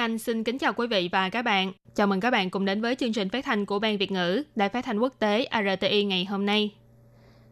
[0.00, 1.72] Anh xin kính chào quý vị và các bạn.
[1.94, 4.42] Chào mừng các bạn cùng đến với chương trình phát thanh của Ban Việt ngữ
[4.56, 6.74] Đài Phát thanh Quốc tế RTI ngày hôm nay.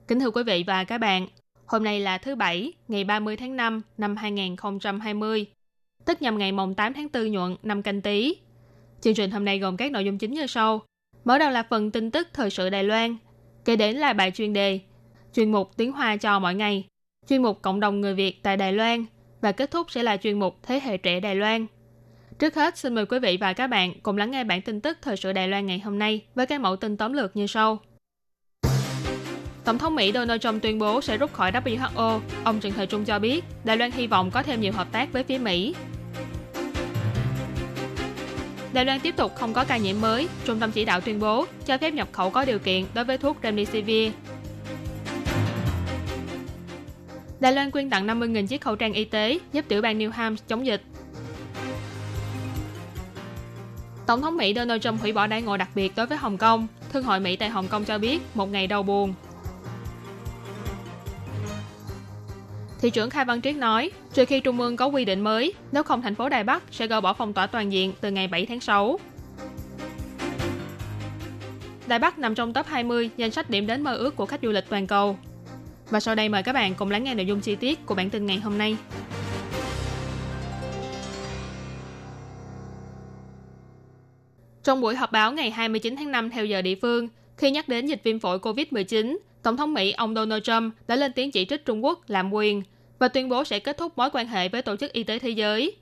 [0.09, 1.27] Kính thưa quý vị và các bạn,
[1.67, 5.47] hôm nay là thứ Bảy, ngày 30 tháng 5 năm 2020,
[6.05, 8.37] tức nhằm ngày mùng 8 tháng 4 nhuận năm canh tí.
[9.01, 10.83] Chương trình hôm nay gồm các nội dung chính như sau.
[11.25, 13.17] Mở đầu là phần tin tức thời sự Đài Loan,
[13.65, 14.81] kế đến là bài chuyên đề,
[15.33, 16.85] chuyên mục tiếng Hoa cho mỗi ngày,
[17.29, 19.05] chuyên mục cộng đồng người Việt tại Đài Loan
[19.41, 21.67] và kết thúc sẽ là chuyên mục Thế hệ trẻ Đài Loan.
[22.39, 24.99] Trước hết, xin mời quý vị và các bạn cùng lắng nghe bản tin tức
[25.03, 27.79] thời sự Đài Loan ngày hôm nay với các mẫu tin tóm lược như sau.
[29.65, 32.21] Tổng thống Mỹ Donald Trump tuyên bố sẽ rút khỏi WHO.
[32.45, 35.13] Ông Trần Thời Trung cho biết, Đài Loan hy vọng có thêm nhiều hợp tác
[35.13, 35.75] với phía Mỹ.
[38.73, 40.29] Đài Loan tiếp tục không có ca nhiễm mới.
[40.45, 43.19] Trung tâm chỉ đạo tuyên bố cho phép nhập khẩu có điều kiện đối với
[43.19, 44.13] thuốc Remdesivir.
[47.41, 50.47] Đài Loan quyên tặng 50.000 chiếc khẩu trang y tế giúp tiểu bang New Hampshire
[50.49, 50.83] chống dịch.
[54.09, 56.67] Tổng thống Mỹ Donald Trump hủy bỏ đại ngộ đặc biệt đối với Hồng Kông.
[56.93, 59.15] Thương hội Mỹ tại Hồng Kông cho biết một ngày đau buồn.
[62.81, 65.83] Thị trưởng Khai Văn Triết nói, trừ khi Trung ương có quy định mới, nếu
[65.83, 68.47] không thành phố Đài Bắc sẽ gỡ bỏ phong tỏa toàn diện từ ngày 7
[68.47, 68.99] tháng 6.
[71.87, 74.51] Đài Bắc nằm trong top 20 danh sách điểm đến mơ ước của khách du
[74.51, 75.19] lịch toàn cầu.
[75.91, 78.11] Và sau đây mời các bạn cùng lắng nghe nội dung chi tiết của bản
[78.11, 78.77] tin ngày hôm nay.
[84.65, 87.87] Trong buổi họp báo ngày 29 tháng 5 theo giờ địa phương, khi nhắc đến
[87.87, 91.65] dịch viêm phổi COVID-19, Tổng thống Mỹ ông Donald Trump đã lên tiếng chỉ trích
[91.65, 92.63] Trung Quốc làm quyền
[92.99, 95.31] và tuyên bố sẽ kết thúc mối quan hệ với Tổ chức Y tế Thế
[95.31, 95.77] giới.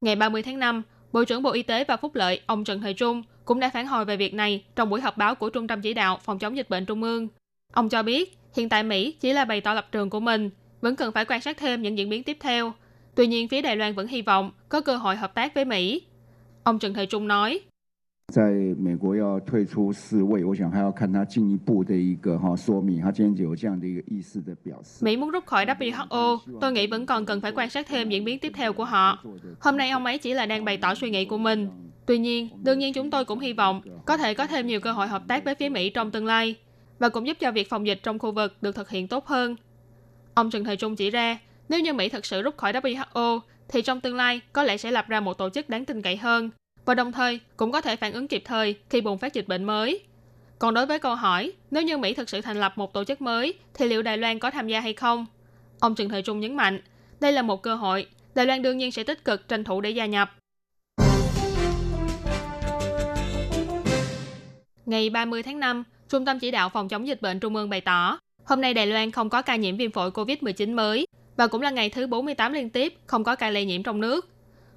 [0.00, 0.82] Ngày 30 tháng 5,
[1.12, 3.86] Bộ trưởng Bộ Y tế và Phúc lợi ông Trần Thời Trung cũng đã phản
[3.86, 6.56] hồi về việc này trong buổi họp báo của Trung tâm Chỉ đạo Phòng chống
[6.56, 7.28] dịch bệnh Trung ương.
[7.72, 10.96] Ông cho biết, hiện tại Mỹ chỉ là bày tỏ lập trường của mình, vẫn
[10.96, 12.72] cần phải quan sát thêm những diễn biến tiếp theo.
[13.14, 16.02] Tuy nhiên, phía Đài Loan vẫn hy vọng có cơ hội hợp tác với Mỹ.
[16.64, 17.60] Ông Trần Thời Trung nói,
[18.33, 23.01] 在美国要退出世卫，我想还要看他进一步的一个哈说明。
[23.01, 25.05] 他今天就有这样的一个意思的表示。
[25.05, 28.25] Mỹ muốn rút khỏi WHO, tôi nghĩ vẫn còn cần phải quan sát thêm diễn
[28.25, 29.23] biến tiếp theo của họ.
[29.59, 31.69] Hôm nay ông ấy chỉ là đang bày tỏ suy nghĩ của mình.
[32.05, 34.91] Tuy nhiên, đương nhiên chúng tôi cũng hy vọng có thể có thêm nhiều cơ
[34.91, 36.55] hội hợp tác với phía Mỹ trong tương lai
[36.99, 39.55] và cũng giúp cho việc phòng dịch trong khu vực được thực hiện tốt hơn.
[40.33, 41.39] Ông Trần Thời Trung chỉ ra,
[41.69, 44.91] nếu như Mỹ thực sự rút khỏi WHO, thì trong tương lai có lẽ sẽ
[44.91, 46.49] lập ra một tổ chức đáng tin cậy hơn
[46.84, 49.64] và đồng thời cũng có thể phản ứng kịp thời khi bùng phát dịch bệnh
[49.64, 50.00] mới.
[50.58, 53.20] Còn đối với câu hỏi, nếu như Mỹ thực sự thành lập một tổ chức
[53.20, 55.26] mới, thì liệu Đài Loan có tham gia hay không?
[55.80, 56.80] Ông Trần Thời Trung nhấn mạnh,
[57.20, 59.90] đây là một cơ hội, Đài Loan đương nhiên sẽ tích cực tranh thủ để
[59.90, 60.30] gia nhập.
[64.86, 67.80] Ngày 30 tháng 5, Trung tâm Chỉ đạo Phòng chống dịch bệnh Trung ương bày
[67.80, 71.06] tỏ, hôm nay Đài Loan không có ca nhiễm viêm phổi COVID-19 mới
[71.36, 74.28] và cũng là ngày thứ 48 liên tiếp không có ca lây nhiễm trong nước.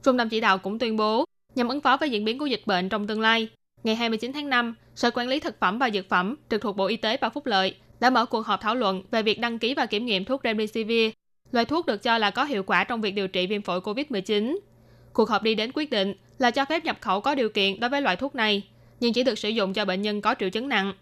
[0.04, 2.62] Trung tâm Chỉ đạo cũng tuyên bố, nhằm ứng phó với diễn biến của dịch
[2.66, 3.50] bệnh trong tương lai.
[3.84, 6.86] Ngày 29 tháng 5, Sở Quản lý Thực phẩm và Dược phẩm trực thuộc Bộ
[6.86, 9.74] Y tế và Phúc lợi đã mở cuộc họp thảo luận về việc đăng ký
[9.74, 11.12] và kiểm nghiệm thuốc Remdesivir,
[11.52, 14.58] loại thuốc được cho là có hiệu quả trong việc điều trị viêm phổi COVID-19.
[15.14, 17.90] Cuộc họp đi đến quyết định là cho phép nhập khẩu có điều kiện đối
[17.90, 18.64] với loại thuốc này,
[19.00, 20.94] nhưng chỉ được sử dụng cho bệnh nhân có triệu chứng nặng.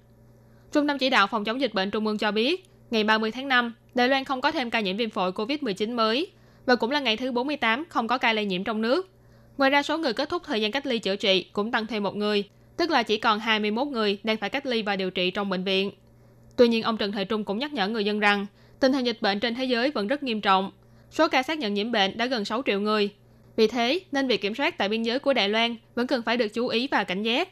[0.71, 3.47] Trung tâm Chỉ đạo Phòng chống dịch bệnh Trung ương cho biết, ngày 30 tháng
[3.47, 6.27] 5, Đài Loan không có thêm ca nhiễm viêm phổi COVID-19 mới,
[6.65, 9.12] và cũng là ngày thứ 48 không có ca lây nhiễm trong nước.
[9.57, 12.03] Ngoài ra số người kết thúc thời gian cách ly chữa trị cũng tăng thêm
[12.03, 12.43] một người,
[12.77, 15.63] tức là chỉ còn 21 người đang phải cách ly và điều trị trong bệnh
[15.63, 15.91] viện.
[16.55, 18.45] Tuy nhiên, ông Trần Thời Trung cũng nhắc nhở người dân rằng
[18.79, 20.71] tình hình dịch bệnh trên thế giới vẫn rất nghiêm trọng.
[21.11, 23.09] Số ca xác nhận nhiễm bệnh đã gần 6 triệu người.
[23.55, 26.37] Vì thế, nên việc kiểm soát tại biên giới của Đài Loan vẫn cần phải
[26.37, 27.49] được chú ý và cảnh giác.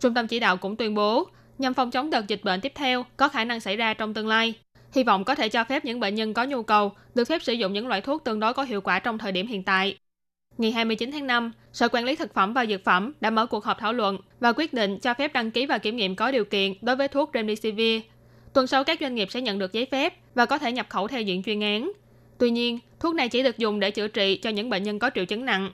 [0.00, 1.26] Trung tâm chỉ đạo cũng tuyên bố,
[1.58, 4.28] nhằm phòng chống đợt dịch bệnh tiếp theo có khả năng xảy ra trong tương
[4.28, 4.54] lai.
[4.92, 7.52] Hy vọng có thể cho phép những bệnh nhân có nhu cầu được phép sử
[7.52, 9.96] dụng những loại thuốc tương đối có hiệu quả trong thời điểm hiện tại.
[10.62, 13.64] Ngày 29 tháng 5, Sở Quản lý Thực phẩm và Dược phẩm đã mở cuộc
[13.64, 16.44] họp thảo luận và quyết định cho phép đăng ký và kiểm nghiệm có điều
[16.44, 18.02] kiện đối với thuốc Remdesivir.
[18.52, 21.08] Tuần sau các doanh nghiệp sẽ nhận được giấy phép và có thể nhập khẩu
[21.08, 21.92] theo diện chuyên án.
[22.38, 25.10] Tuy nhiên, thuốc này chỉ được dùng để chữa trị cho những bệnh nhân có
[25.14, 25.72] triệu chứng nặng.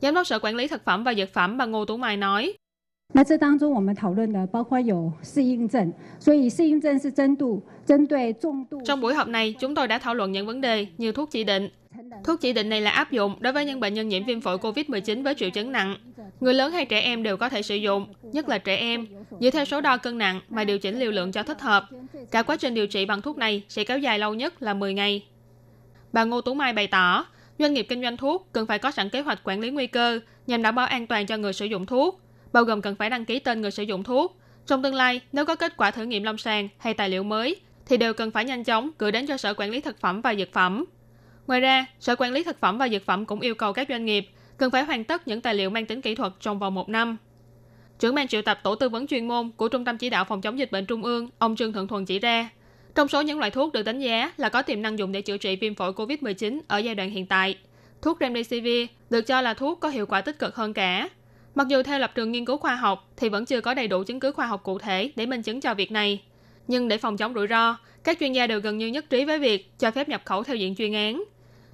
[0.00, 2.54] Giám đốc Sở Quản lý Thực phẩm và Dược phẩm bà Ngô Tú Mai nói,
[3.13, 8.81] 那这当中我们讨论的包括有适应症，所以适应症是针度针对重度。
[8.85, 11.43] Trong buổi họp này, chúng tôi đã thảo luận những vấn đề như thuốc chỉ
[11.43, 11.69] định.
[12.23, 14.57] Thuốc chỉ định này là áp dụng đối với những bệnh nhân nhiễm viêm phổi
[14.57, 15.97] COVID-19 với triệu chứng nặng.
[16.39, 19.07] Người lớn hay trẻ em đều có thể sử dụng, nhất là trẻ em,
[19.39, 21.85] dựa theo số đo cân nặng mà điều chỉnh liều lượng cho thích hợp.
[22.31, 24.93] Cả quá trình điều trị bằng thuốc này sẽ kéo dài lâu nhất là 10
[24.93, 25.25] ngày.
[26.13, 27.25] Bà Ngô Tú Mai bày tỏ,
[27.59, 30.19] doanh nghiệp kinh doanh thuốc cần phải có sẵn kế hoạch quản lý nguy cơ
[30.47, 32.20] nhằm đảm bảo an toàn cho người sử dụng thuốc,
[32.52, 34.38] bao gồm cần phải đăng ký tên người sử dụng thuốc.
[34.66, 37.56] Trong tương lai, nếu có kết quả thử nghiệm lâm sàng hay tài liệu mới,
[37.86, 40.34] thì đều cần phải nhanh chóng gửi đến cho Sở Quản lý Thực phẩm và
[40.34, 40.84] Dược phẩm.
[41.46, 44.04] Ngoài ra, Sở Quản lý Thực phẩm và Dược phẩm cũng yêu cầu các doanh
[44.04, 46.88] nghiệp cần phải hoàn tất những tài liệu mang tính kỹ thuật trong vòng một
[46.88, 47.16] năm.
[47.98, 50.40] Trưởng ban triệu tập tổ tư vấn chuyên môn của Trung tâm Chỉ đạo Phòng
[50.40, 52.50] chống dịch bệnh Trung ương, ông Trương Thượng Thuần chỉ ra,
[52.94, 55.36] trong số những loại thuốc được đánh giá là có tiềm năng dùng để chữa
[55.36, 57.58] trị viêm phổi COVID-19 ở giai đoạn hiện tại,
[58.02, 61.08] thuốc Remdesivir được cho là thuốc có hiệu quả tích cực hơn cả.
[61.54, 64.02] Mặc dù theo lập trường nghiên cứu khoa học thì vẫn chưa có đầy đủ
[64.02, 66.22] chứng cứ khoa học cụ thể để minh chứng cho việc này.
[66.68, 69.38] Nhưng để phòng chống rủi ro, các chuyên gia đều gần như nhất trí với
[69.38, 71.24] việc cho phép nhập khẩu theo diện chuyên án.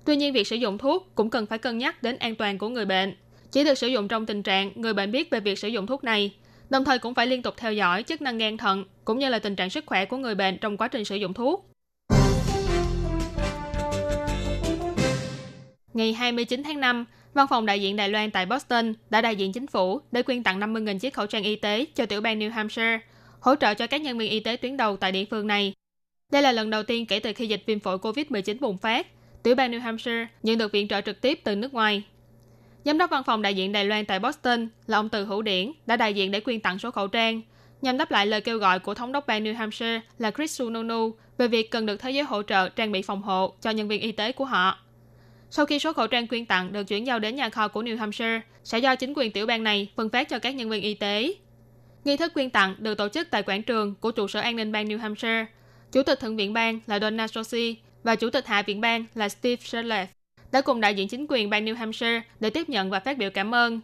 [0.04, 2.68] Tuy nhiên, việc sử dụng thuốc cũng cần phải cân nhắc đến an toàn của
[2.68, 3.16] người bệnh.
[3.52, 6.04] Chỉ được sử dụng trong tình trạng người bệnh biết về việc sử dụng thuốc
[6.04, 6.34] này,
[6.70, 9.38] đồng thời cũng phải liên tục theo dõi chức năng gan thận cũng như là
[9.38, 11.70] tình trạng sức khỏe của người bệnh trong quá trình sử dụng thuốc.
[15.94, 17.04] Ngày 29 tháng 5,
[17.38, 20.42] Văn phòng đại diện Đài Loan tại Boston đã đại diện chính phủ để quyên
[20.42, 23.00] tặng 50.000 chiếc khẩu trang y tế cho tiểu bang New Hampshire,
[23.40, 25.72] hỗ trợ cho các nhân viên y tế tuyến đầu tại địa phương này.
[26.32, 29.06] Đây là lần đầu tiên kể từ khi dịch viêm phổi COVID-19 bùng phát,
[29.42, 32.02] tiểu bang New Hampshire nhận được viện trợ trực tiếp từ nước ngoài.
[32.84, 35.72] Giám đốc văn phòng đại diện Đài Loan tại Boston là ông Từ Hữu Điển
[35.86, 37.42] đã đại diện để quyên tặng số khẩu trang,
[37.82, 41.10] nhằm đáp lại lời kêu gọi của thống đốc bang New Hampshire là Chris Sununu
[41.38, 44.00] về việc cần được thế giới hỗ trợ trang bị phòng hộ cho nhân viên
[44.00, 44.78] y tế của họ.
[45.50, 47.98] Sau khi số khẩu trang quyên tặng được chuyển giao đến nhà kho của New
[47.98, 50.94] Hampshire, sẽ do chính quyền tiểu bang này phân phát cho các nhân viên y
[50.94, 51.34] tế.
[52.04, 54.72] Nghi thức quyên tặng được tổ chức tại quảng trường của trụ sở an ninh
[54.72, 55.46] bang New Hampshire.
[55.92, 59.28] Chủ tịch Thượng viện bang là Donna Sossi và Chủ tịch Hạ viện bang là
[59.28, 60.06] Steve Shirley
[60.52, 63.30] đã cùng đại diện chính quyền bang New Hampshire để tiếp nhận và phát biểu
[63.30, 63.80] cảm ơn.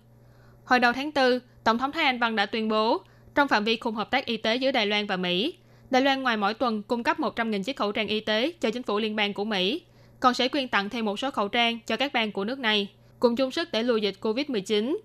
[0.64, 3.02] Hồi đầu tháng 4, Tổng thống Thái Anh Văn đã tuyên bố,
[3.34, 5.54] trong phạm vi khung hợp tác y tế giữa Đài Loan và Mỹ,
[5.90, 8.82] Đài Loan ngoài mỗi tuần cung cấp 100.000 chiếc khẩu trang y tế cho chính
[8.82, 9.82] phủ liên bang của Mỹ,
[10.24, 12.88] còn sẽ quyên tặng thêm một số khẩu trang cho các bang của nước này,
[13.20, 14.96] cùng chung sức để lùi dịch COVID-19.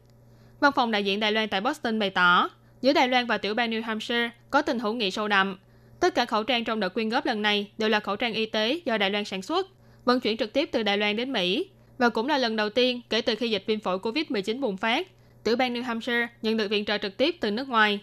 [0.60, 2.50] Văn phòng đại diện Đài Loan tại Boston bày tỏ,
[2.81, 5.57] giữa Đài Loan và tiểu bang New Hampshire có tình hữu nghị sâu đậm.
[6.00, 8.45] Tất cả khẩu trang trong đợt quyên góp lần này đều là khẩu trang y
[8.45, 9.68] tế do Đài Loan sản xuất,
[10.06, 13.01] vận chuyển trực tiếp từ Đài Loan đến Mỹ, và cũng là lần đầu tiên
[13.10, 15.07] kể từ khi dịch viêm phổi COVID-19 bùng phát,
[15.44, 18.00] tiểu bang New Hampshire nhận được viện trợ trực tiếp từ nước ngoài.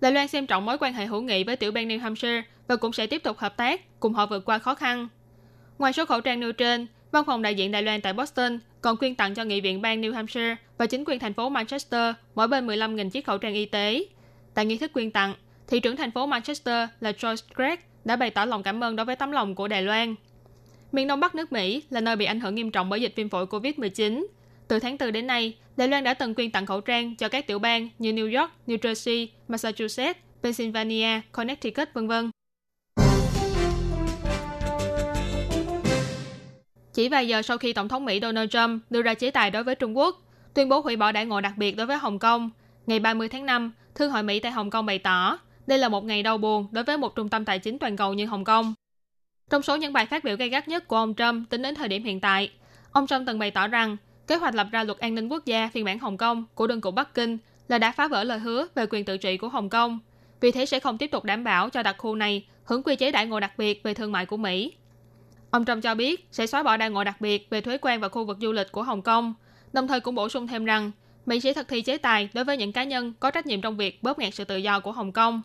[0.00, 2.76] Đài Loan xem trọng mối quan hệ hữu nghị với tiểu bang New Hampshire và
[2.76, 5.08] cũng sẽ tiếp tục hợp tác cùng họ vượt qua khó khăn.
[5.82, 8.96] Ngoài số khẩu trang nêu trên, văn phòng đại diện Đài Loan tại Boston còn
[8.96, 12.48] quyên tặng cho nghị viện bang New Hampshire và chính quyền thành phố Manchester mỗi
[12.48, 14.04] bên 15.000 chiếc khẩu trang y tế.
[14.54, 15.34] Tại nghi thức quyên tặng,
[15.68, 19.06] thị trưởng thành phố Manchester là George Gregg đã bày tỏ lòng cảm ơn đối
[19.06, 20.14] với tấm lòng của Đài Loan.
[20.92, 23.28] Miền Đông Bắc nước Mỹ là nơi bị ảnh hưởng nghiêm trọng bởi dịch viêm
[23.28, 24.26] phổi COVID-19.
[24.68, 27.46] Từ tháng 4 đến nay, Đài Loan đã từng quyên tặng khẩu trang cho các
[27.46, 32.12] tiểu bang như New York, New Jersey, Massachusetts, Pennsylvania, Connecticut, v.v.
[36.94, 39.64] Chỉ vài giờ sau khi Tổng thống Mỹ Donald Trump đưa ra chế tài đối
[39.64, 40.22] với Trung Quốc,
[40.54, 42.50] tuyên bố hủy bỏ đại ngộ đặc biệt đối với Hồng Kông,
[42.86, 46.04] ngày 30 tháng 5, Thương hội Mỹ tại Hồng Kông bày tỏ đây là một
[46.04, 48.74] ngày đau buồn đối với một trung tâm tài chính toàn cầu như Hồng Kông.
[49.50, 51.88] Trong số những bài phát biểu gay gắt nhất của ông Trump tính đến thời
[51.88, 52.50] điểm hiện tại,
[52.92, 53.96] ông Trump từng bày tỏ rằng
[54.26, 56.80] kế hoạch lập ra luật an ninh quốc gia phiên bản Hồng Kông của đơn
[56.80, 59.68] cụ Bắc Kinh là đã phá vỡ lời hứa về quyền tự trị của Hồng
[59.68, 59.98] Kông,
[60.40, 63.12] vì thế sẽ không tiếp tục đảm bảo cho đặc khu này hưởng quy chế
[63.12, 64.72] đại ngộ đặc biệt về thương mại của Mỹ.
[65.52, 68.08] Ông Trump cho biết sẽ xóa bỏ đại ngộ đặc biệt về thuế quan và
[68.08, 69.34] khu vực du lịch của Hồng Kông,
[69.72, 70.90] đồng thời cũng bổ sung thêm rằng
[71.26, 73.76] Mỹ sẽ thực thi chế tài đối với những cá nhân có trách nhiệm trong
[73.76, 75.42] việc bóp nghẹt sự tự do của Hồng Kông.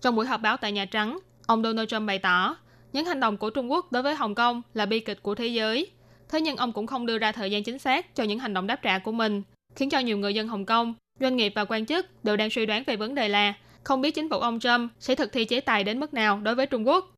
[0.00, 2.56] Trong buổi họp báo tại Nhà Trắng, ông Donald Trump bày tỏ
[2.92, 5.46] những hành động của Trung Quốc đối với Hồng Kông là bi kịch của thế
[5.46, 5.90] giới.
[6.28, 8.66] Thế nhưng ông cũng không đưa ra thời gian chính xác cho những hành động
[8.66, 9.42] đáp trả của mình,
[9.76, 12.66] khiến cho nhiều người dân Hồng Kông, doanh nghiệp và quan chức đều đang suy
[12.66, 13.54] đoán về vấn đề là
[13.84, 16.54] không biết chính phủ ông Trump sẽ thực thi chế tài đến mức nào đối
[16.54, 17.14] với Trung Quốc.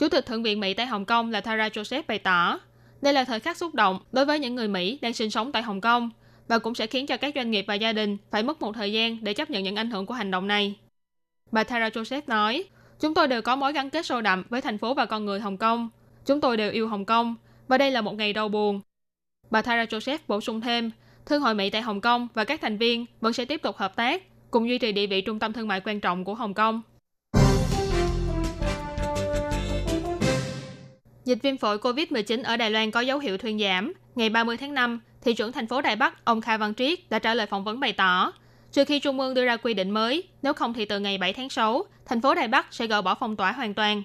[0.00, 2.60] Chủ tịch Thượng viện Mỹ tại Hồng Kông là Tara Joseph bày tỏ,
[3.02, 5.62] đây là thời khắc xúc động đối với những người Mỹ đang sinh sống tại
[5.62, 6.10] Hồng Kông
[6.48, 8.92] và cũng sẽ khiến cho các doanh nghiệp và gia đình phải mất một thời
[8.92, 10.74] gian để chấp nhận những ảnh hưởng của hành động này.
[11.52, 12.64] Bà Tara Joseph nói,
[13.00, 15.40] chúng tôi đều có mối gắn kết sâu đậm với thành phố và con người
[15.40, 15.88] Hồng Kông.
[16.26, 17.34] Chúng tôi đều yêu Hồng Kông
[17.68, 18.80] và đây là một ngày đau buồn.
[19.50, 20.90] Bà Tara Joseph bổ sung thêm,
[21.26, 23.96] Thương hội Mỹ tại Hồng Kông và các thành viên vẫn sẽ tiếp tục hợp
[23.96, 26.82] tác, cùng duy trì địa vị trung tâm thương mại quan trọng của Hồng Kông.
[31.30, 33.92] Dịch viêm phổi COVID-19 ở Đài Loan có dấu hiệu thuyên giảm.
[34.14, 37.18] Ngày 30 tháng 5, thị trưởng thành phố Đài Bắc, ông Kha Văn Triết đã
[37.18, 38.32] trả lời phỏng vấn bày tỏ,
[38.72, 41.32] Trừ khi Trung ương đưa ra quy định mới, nếu không thì từ ngày 7
[41.32, 44.02] tháng 6, thành phố Đài Bắc sẽ gỡ bỏ phong tỏa hoàn toàn.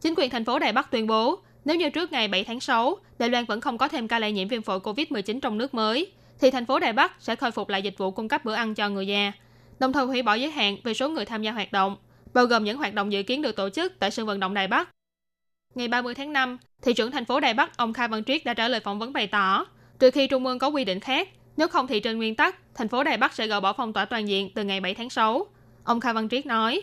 [0.00, 2.96] Chính quyền thành phố Đài Bắc tuyên bố, nếu như trước ngày 7 tháng 6,
[3.18, 6.12] Đài Loan vẫn không có thêm ca lây nhiễm viêm phổi COVID-19 trong nước mới,
[6.40, 8.74] thì thành phố Đài Bắc sẽ khôi phục lại dịch vụ cung cấp bữa ăn
[8.74, 9.32] cho người già,
[9.78, 11.96] đồng thời hủy bỏ giới hạn về số người tham gia hoạt động,
[12.34, 14.68] bao gồm những hoạt động dự kiến được tổ chức tại sân vận động Đài
[14.68, 14.88] Bắc.
[15.74, 18.54] Ngày 30 tháng 5, thị trưởng thành phố Đài Bắc ông Kha Văn Triết đã
[18.54, 19.66] trả lời phỏng vấn bày tỏ,
[19.98, 22.88] trừ khi Trung ương có quy định khác, nếu không thì trên nguyên tắc, thành
[22.88, 25.46] phố Đài Bắc sẽ gỡ bỏ phong tỏa toàn diện từ ngày 7 tháng 6.
[25.84, 26.82] Ông Kha Văn Triết nói,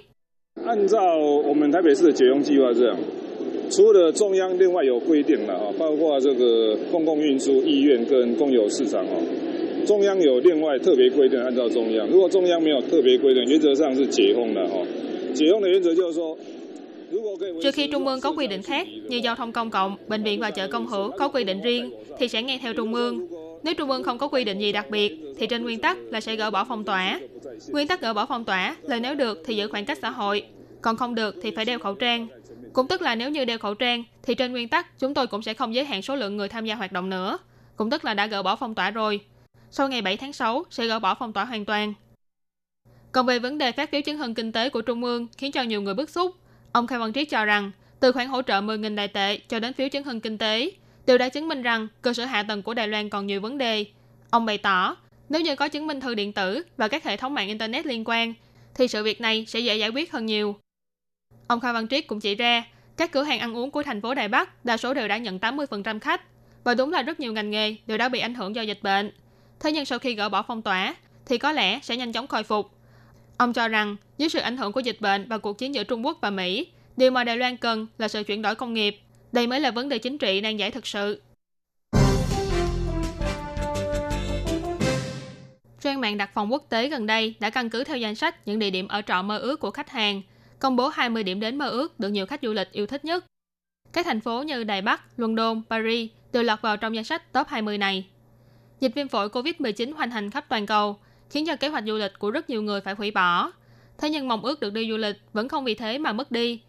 [17.63, 20.39] Trừ khi Trung ương có quy định khác như giao thông công cộng, bệnh viện
[20.39, 23.27] và chợ công hữu có quy định riêng thì sẽ nghe theo Trung ương.
[23.63, 26.22] Nếu Trung ương không có quy định gì đặc biệt thì trên nguyên tắc là
[26.22, 27.19] sẽ gỡ bỏ phong tỏa.
[27.67, 30.45] Nguyên tắc gỡ bỏ phong tỏa là nếu được thì giữ khoảng cách xã hội,
[30.81, 32.27] còn không được thì phải đeo khẩu trang.
[32.74, 35.41] Cũng tức là nếu như đeo khẩu trang thì trên nguyên tắc chúng tôi cũng
[35.41, 37.38] sẽ không giới hạn số lượng người tham gia hoạt động nữa.
[37.75, 39.19] Cũng tức là đã gỡ bỏ phong tỏa rồi.
[39.72, 41.93] Sau ngày 7 tháng 6 sẽ gỡ bỏ phong tỏa hoàn toàn.
[43.12, 45.63] Còn về vấn đề phát phiếu chứng hưng kinh tế của Trung ương khiến cho
[45.63, 46.36] nhiều người bức xúc,
[46.75, 49.74] ông Khai Văn Triết cho rằng từ khoản hỗ trợ 10.000 đại tệ cho đến
[49.74, 50.72] phiếu chứng hưng kinh tế
[51.05, 53.58] đều đã chứng minh rằng cơ sở hạ tầng của Đài Loan còn nhiều vấn
[53.58, 53.86] đề.
[54.29, 54.98] Ông bày tỏ,
[55.29, 58.03] nếu như có chứng minh thư điện tử và các hệ thống mạng Internet liên
[58.05, 58.34] quan,
[58.74, 60.55] thì sự việc này sẽ dễ giải quyết hơn nhiều.
[61.48, 62.63] Ông Khai Văn Triết cũng chỉ ra,
[62.98, 65.39] các cửa hàng ăn uống của thành phố Đài Bắc đa số đều đã nhận
[65.39, 66.22] 80% khách,
[66.63, 69.12] và đúng là rất nhiều ngành nghề đều đã bị ảnh hưởng do dịch bệnh.
[69.60, 72.44] Thế nhưng sau khi gỡ bỏ phong tỏa, thì có lẽ sẽ nhanh chóng khôi
[72.44, 72.75] phục.
[73.38, 76.06] Ông cho rằng, dưới sự ảnh hưởng của dịch bệnh và cuộc chiến giữa Trung
[76.06, 79.00] Quốc và Mỹ, điều mà Đài Loan cần là sự chuyển đổi công nghiệp.
[79.32, 81.22] Đây mới là vấn đề chính trị nan giải thực sự.
[85.82, 88.60] Trang mạng đặt phòng quốc tế gần đây đã căn cứ theo danh sách những
[88.60, 90.22] địa điểm ở trọ mơ ước của khách hàng,
[90.60, 93.25] công bố 20 điểm đến mơ ước được nhiều khách du lịch yêu thích nhất.
[93.94, 97.48] Các thành phố như Đài Bắc, London, Paris đều lọt vào trong danh sách top
[97.48, 98.06] 20 này.
[98.80, 102.20] Dịch viêm phổi COVID-19 hoành hành khắp toàn cầu, khiến cho kế hoạch du lịch
[102.20, 103.51] của rất nhiều người phải hủy bỏ.
[103.98, 106.62] Thế nhưng mong ước được đi du lịch vẫn không vì thế mà mất đi.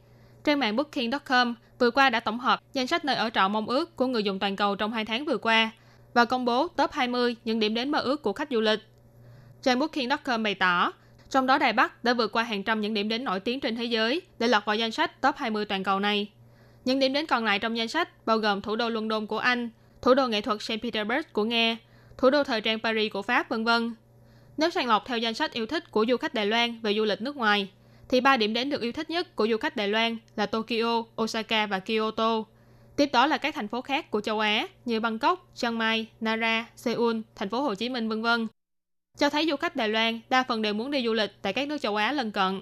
[0.44, 3.96] Trang mạng Booking.com vừa qua đã tổng hợp danh sách nơi ở trọ mong ước
[3.96, 5.70] của người dùng toàn cầu trong 2 tháng vừa qua
[6.14, 8.80] và công bố top 20 những điểm đến mơ ước của khách du lịch.
[9.62, 10.92] Trang Booking.com bày tỏ,
[11.30, 13.76] trong đó Đài Bắc đã vượt qua hàng trăm những điểm đến nổi tiếng trên
[13.76, 16.30] thế giới để lọt vào danh sách top 20 toàn cầu này.
[16.84, 19.70] Những điểm đến còn lại trong danh sách bao gồm thủ đô London của Anh,
[20.02, 21.76] thủ đô nghệ thuật Saint Petersburg của Nga,
[22.18, 23.94] thủ đô thời trang Paris của Pháp, vân vân.
[24.56, 27.04] Nếu sàng lọc theo danh sách yêu thích của du khách Đài Loan về du
[27.04, 27.68] lịch nước ngoài,
[28.08, 31.04] thì ba điểm đến được yêu thích nhất của du khách Đài Loan là Tokyo,
[31.22, 32.44] Osaka và Kyoto.
[32.96, 36.66] Tiếp đó là các thành phố khác của châu Á như Bangkok, Chiang Mai, Nara,
[36.76, 38.46] Seoul, thành phố Hồ Chí Minh vân vân.
[39.18, 41.68] Cho thấy du khách Đài Loan đa phần đều muốn đi du lịch tại các
[41.68, 42.60] nước châu Á lân cận.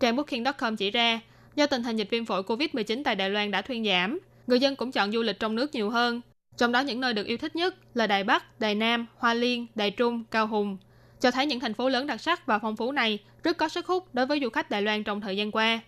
[0.00, 1.20] Trang Booking.com chỉ ra,
[1.56, 4.76] do tình hình dịch viêm phổi COVID-19 tại Đài Loan đã thuyên giảm, người dân
[4.76, 6.20] cũng chọn du lịch trong nước nhiều hơn.
[6.56, 9.66] Trong đó những nơi được yêu thích nhất là Đài Bắc, Đài Nam, Hoa Liên,
[9.74, 10.76] Đài Trung, Cao Hùng,
[11.20, 13.86] cho thấy những thành phố lớn đặc sắc và phong phú này rất có sức
[13.86, 15.80] hút đối với du khách Đài Loan trong thời gian qua.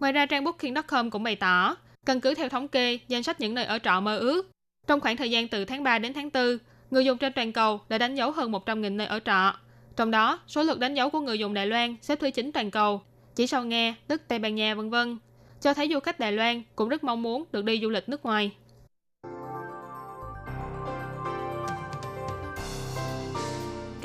[0.00, 1.76] Ngoài ra, trang Booking.com cũng bày tỏ,
[2.06, 4.50] căn cứ theo thống kê danh sách những nơi ở trọ mơ ước,
[4.86, 6.58] trong khoảng thời gian từ tháng 3 đến tháng 4,
[6.90, 9.54] người dùng trên toàn cầu đã đánh dấu hơn 100.000 nơi ở trọ.
[9.96, 12.70] Trong đó, số lượt đánh dấu của người dùng Đài Loan xếp thứ 9 toàn
[12.70, 13.02] cầu,
[13.34, 15.18] chỉ sau Nga, Đức, Tây Ban Nha, vân vân,
[15.60, 18.24] cho thấy du khách Đài Loan cũng rất mong muốn được đi du lịch nước
[18.24, 18.50] ngoài.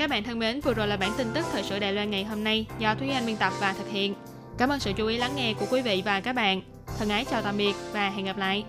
[0.08, 2.24] Các bạn thân mến, vừa rồi là bản tin tức thời sự Đài Loan ngày
[2.24, 4.14] hôm nay do Thúy Anh biên tập và thực hiện.
[4.58, 6.62] Cảm ơn sự chú ý lắng nghe của quý vị và các bạn.
[6.98, 8.64] Thân ái chào tạm biệt và hẹn gặp lại.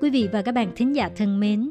[0.00, 1.70] Quý vị và các bạn thính giả thân mến,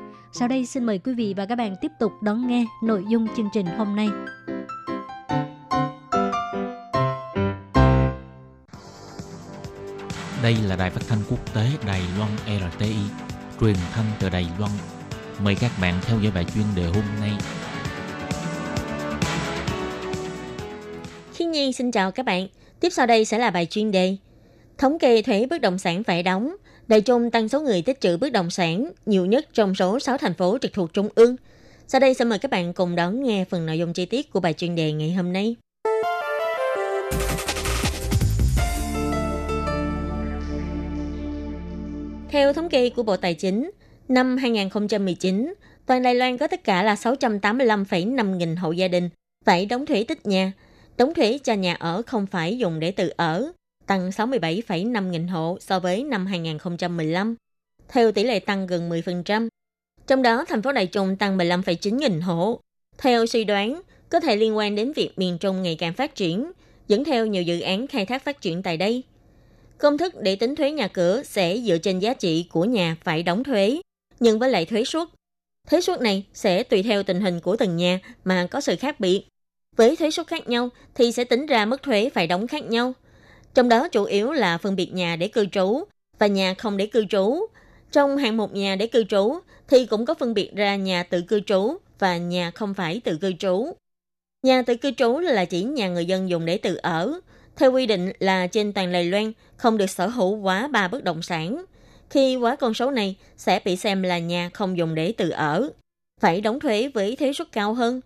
[0.33, 3.27] Sau đây xin mời quý vị và các bạn tiếp tục đón nghe nội dung
[3.37, 4.09] chương trình hôm nay.
[10.43, 12.95] Đây là đài phát thanh quốc tế Đài Loan RTI,
[13.61, 14.71] truyền thanh từ Đài Loan.
[15.43, 17.31] Mời các bạn theo dõi bài chuyên đề hôm nay.
[21.33, 22.47] Khiên Nhi xin chào các bạn.
[22.79, 24.17] Tiếp sau đây sẽ là bài chuyên đề.
[24.77, 26.55] Thống kê thuế bất động sản phải đóng.
[26.91, 30.17] Đài Trung tăng số người tích trữ bất động sản nhiều nhất trong số 6
[30.17, 31.35] thành phố trực thuộc Trung ương.
[31.87, 34.39] Sau đây xin mời các bạn cùng đón nghe phần nội dung chi tiết của
[34.39, 35.55] bài chuyên đề ngày hôm nay.
[42.29, 43.71] Theo thống kê của Bộ Tài chính,
[44.07, 45.53] năm 2019,
[45.85, 49.09] toàn Đài Loan có tất cả là 685,5 nghìn hộ gia đình
[49.45, 50.51] phải đóng thuế tích nhà.
[50.97, 53.51] Đóng thuế cho nhà ở không phải dùng để tự ở,
[53.85, 57.35] tăng 67,5 nghìn hộ so với năm 2015,
[57.87, 59.47] theo tỷ lệ tăng gần 10%.
[60.07, 62.59] Trong đó, thành phố Đài Trung tăng 15,9 nghìn hộ.
[62.97, 66.51] Theo suy đoán, có thể liên quan đến việc miền Trung ngày càng phát triển,
[66.87, 69.03] dẫn theo nhiều dự án khai thác phát triển tại đây.
[69.77, 73.23] Công thức để tính thuế nhà cửa sẽ dựa trên giá trị của nhà phải
[73.23, 73.81] đóng thuế,
[74.19, 75.07] nhưng với lại thuế suất.
[75.69, 78.99] Thuế suất này sẽ tùy theo tình hình của từng nhà mà có sự khác
[78.99, 79.23] biệt.
[79.75, 82.93] Với thuế suất khác nhau thì sẽ tính ra mức thuế phải đóng khác nhau.
[83.53, 85.83] Trong đó chủ yếu là phân biệt nhà để cư trú
[86.19, 87.45] và nhà không để cư trú.
[87.91, 91.21] Trong hạng mục nhà để cư trú thì cũng có phân biệt ra nhà tự
[91.21, 93.73] cư trú và nhà không phải tự cư trú.
[94.43, 97.19] Nhà tự cư trú là chỉ nhà người dân dùng để tự ở,
[97.55, 101.03] theo quy định là trên toàn Đài Loan không được sở hữu quá 3 bất
[101.03, 101.65] động sản.
[102.09, 105.69] Khi quá con số này sẽ bị xem là nhà không dùng để tự ở.
[106.21, 108.01] Phải đóng thuế với thuế suất cao hơn.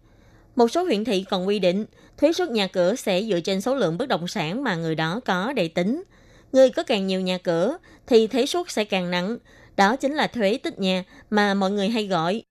[0.55, 1.85] Một số huyện thị còn quy định
[2.17, 5.19] thuế suất nhà cửa sẽ dựa trên số lượng bất động sản mà người đó
[5.25, 6.03] có để tính.
[6.51, 9.37] Người có càng nhiều nhà cửa thì thuế suất sẽ càng nặng.
[9.77, 12.43] Đó chính là thuế tích nhà mà mọi người hay gọi.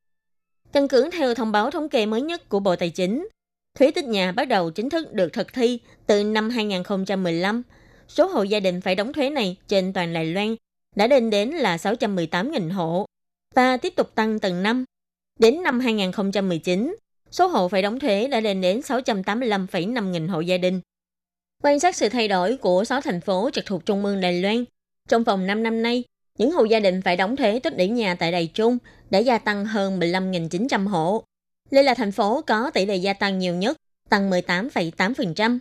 [0.73, 3.28] Căn cứ theo thông báo thống kê mới nhất của Bộ Tài chính,
[3.78, 7.62] Thuế tích nhà bắt đầu chính thức được thực thi từ năm 2015.
[8.09, 10.56] Số hộ gia đình phải đóng thuế này trên toàn Đài Loan
[10.97, 13.07] đã lên đến là 618.000 hộ
[13.55, 14.85] và tiếp tục tăng từng năm.
[15.38, 16.96] Đến năm 2019,
[17.35, 20.81] số hộ phải đóng thuế đã lên đến 685,5 nghìn hộ gia đình.
[21.62, 24.64] Quan sát sự thay đổi của 6 thành phố trực thuộc Trung ương Đài Loan,
[25.09, 26.05] trong vòng 5 năm nay,
[26.38, 28.79] những hộ gia đình phải đóng thuế tích lũy nhà tại Đài Trung
[29.11, 31.25] đã gia tăng hơn 15.900 hộ.
[31.70, 33.77] Đây là thành phố có tỷ lệ gia tăng nhiều nhất,
[34.09, 35.59] tăng 18,8%.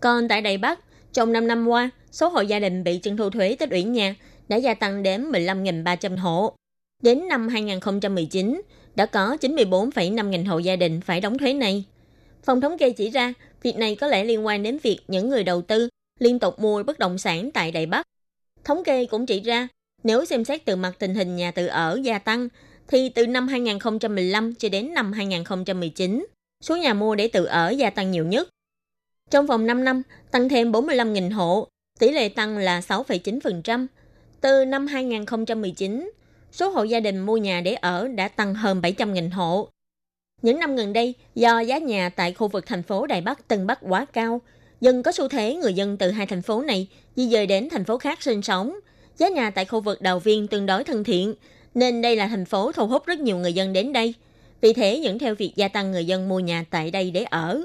[0.00, 0.80] Còn tại Đài Bắc,
[1.12, 4.14] trong 5 năm qua, số hộ gia đình bị trưng thu thuế tích lũy nhà
[4.48, 6.54] đã gia tăng đến 15.300 hộ.
[7.02, 8.60] Đến năm 2019,
[8.96, 11.84] đã có 94,5 nghìn hộ gia đình phải đóng thuế này.
[12.42, 15.44] Phòng thống kê chỉ ra, việc này có lẽ liên quan đến việc những người
[15.44, 15.88] đầu tư
[16.20, 18.06] liên tục mua bất động sản tại Đài Bắc.
[18.64, 19.68] Thống kê cũng chỉ ra,
[20.02, 22.48] nếu xem xét từ mặt tình hình nhà tự ở gia tăng,
[22.88, 26.26] thì từ năm 2015 cho đến năm 2019,
[26.60, 28.48] số nhà mua để tự ở gia tăng nhiều nhất.
[29.30, 33.86] Trong vòng 5 năm, tăng thêm 45.000 hộ, tỷ lệ tăng là 6,9%.
[34.40, 36.10] Từ năm 2019,
[36.54, 39.68] số hộ gia đình mua nhà để ở đã tăng hơn 700.000 hộ.
[40.42, 43.66] Những năm gần đây, do giá nhà tại khu vực thành phố Đài Bắc, Tân
[43.66, 44.40] Bắc quá cao,
[44.80, 46.86] dần có xu thế người dân từ hai thành phố này
[47.16, 48.74] di dời đến thành phố khác sinh sống.
[49.18, 51.34] Giá nhà tại khu vực Đào Viên tương đối thân thiện,
[51.74, 54.14] nên đây là thành phố thu hút rất nhiều người dân đến đây.
[54.60, 57.62] Vì thế dẫn theo việc gia tăng người dân mua nhà tại đây để ở.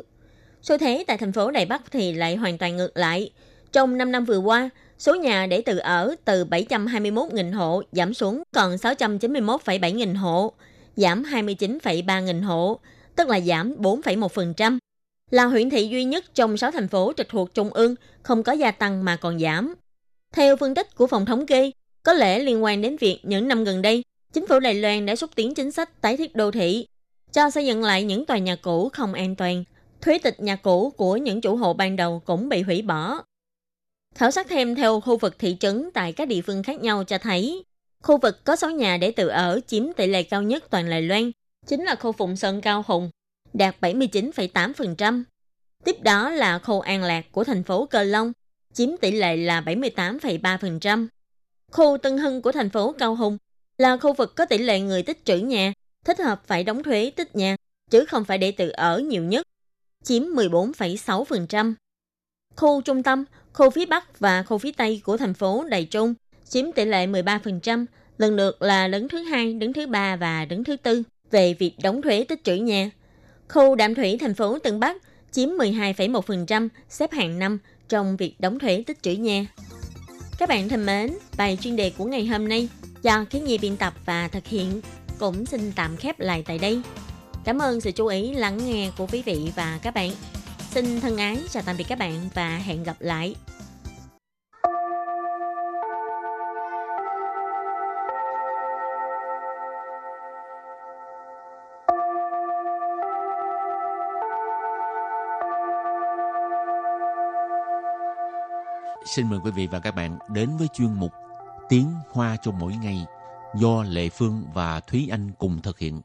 [0.61, 3.31] xu thế tại thành phố Đài Bắc thì lại hoàn toàn ngược lại.
[3.71, 8.43] Trong 5 năm vừa qua, số nhà để tự ở từ 721.000 hộ giảm xuống
[8.55, 10.53] còn 691,7 nghìn hộ,
[10.95, 12.79] giảm 29,3 nghìn hộ,
[13.15, 14.77] tức là giảm 4,1%.
[15.31, 18.51] Là huyện thị duy nhất trong 6 thành phố trực thuộc Trung ương không có
[18.51, 19.75] gia tăng mà còn giảm.
[20.33, 21.71] Theo phân tích của phòng thống kê,
[22.03, 24.03] có lẽ liên quan đến việc những năm gần đây,
[24.33, 26.87] chính phủ Đài Loan đã xúc tiến chính sách tái thiết đô thị,
[27.33, 29.63] cho xây dựng lại những tòa nhà cũ không an toàn.
[30.01, 33.23] Thuế tịch nhà cũ của những chủ hộ ban đầu cũng bị hủy bỏ.
[34.15, 37.17] Khảo sát thêm theo khu vực thị trấn tại các địa phương khác nhau cho
[37.17, 37.63] thấy,
[38.03, 41.01] khu vực có số nhà để tự ở chiếm tỷ lệ cao nhất toàn Đài
[41.01, 41.31] Loan,
[41.67, 43.09] chính là khu Phụng Sơn Cao Hùng,
[43.53, 45.23] đạt 79,8%.
[45.83, 48.31] Tiếp đó là khu An Lạc của thành phố Cờ Long,
[48.73, 51.07] chiếm tỷ lệ là 78,3%.
[51.71, 53.37] Khu Tân Hưng của thành phố Cao Hùng
[53.77, 55.73] là khu vực có tỷ lệ người tích trữ nhà,
[56.05, 57.55] thích hợp phải đóng thuế tích nhà,
[57.89, 59.47] chứ không phải để tự ở nhiều nhất,
[60.03, 61.73] chiếm 14,6%.
[62.55, 66.13] Khu trung tâm, khu phía Bắc và khu phía Tây của thành phố Đài Trung
[66.49, 67.85] chiếm tỷ lệ 13%,
[68.17, 71.73] lần lượt là đứng thứ hai, đứng thứ ba và đứng thứ tư về việc
[71.83, 72.91] đóng thuế tích trữ nhà.
[73.49, 74.97] Khu đạm thủy thành phố Tân Bắc
[75.31, 77.59] chiếm 12,1%, xếp hạng năm
[77.89, 79.45] trong việc đóng thuế tích trữ nhà.
[80.39, 82.69] Các bạn thân mến, bài chuyên đề của ngày hôm nay
[83.01, 84.81] do Kiến Nhi biên tập và thực hiện
[85.19, 86.81] cũng xin tạm khép lại tại đây.
[87.43, 90.11] Cảm ơn sự chú ý lắng nghe của quý vị và các bạn.
[90.71, 93.35] Xin thân ái chào tạm biệt các bạn và hẹn gặp lại.
[109.05, 111.11] Xin mời quý vị và các bạn đến với chuyên mục
[111.69, 113.05] Tiếng Hoa cho mỗi ngày
[113.55, 116.01] do Lệ Phương và Thúy Anh cùng thực hiện.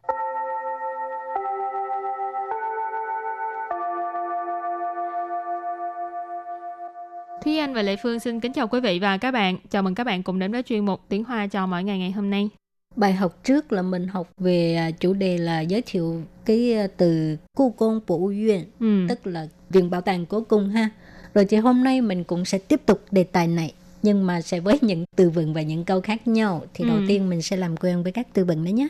[7.44, 9.56] Thúy Anh và Lệ Phương xin kính chào quý vị và các bạn.
[9.70, 12.10] Chào mừng các bạn cùng đến với chuyên mục Tiếng Hoa cho mỗi ngày ngày
[12.10, 12.48] hôm nay.
[12.96, 16.86] Bài học trước là mình học về à, chủ đề là giới thiệu cái à,
[16.96, 19.06] từ Cô Công Bổ duyên, ừ.
[19.08, 20.90] tức là viện bảo tàng cố cung ha.
[21.34, 24.60] Rồi thì hôm nay mình cũng sẽ tiếp tục đề tài này nhưng mà sẽ
[24.60, 26.88] với những từ vựng và những câu khác nhau thì ừ.
[26.88, 28.88] đầu tiên mình sẽ làm quen với các từ vựng đấy nhé.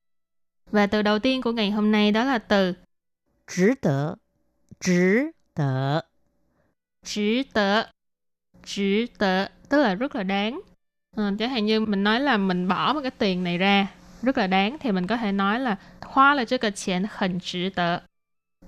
[0.71, 2.75] Và từ đầu tiên của ngày hôm nay đó là từ
[3.51, 4.15] Chỉ tờ
[4.81, 5.01] Chỉ
[5.55, 6.01] tờ
[7.05, 7.94] Chỉ tờ
[8.67, 10.61] chỉ tệ tức là rất là đáng.
[11.17, 13.87] À, chẳng hạn như mình nói là mình bỏ một cái tiền này ra
[14.23, 17.71] rất là đáng thì mình có thể nói là hoa là cái tiền hình chỉ
[17.71, 17.99] tệ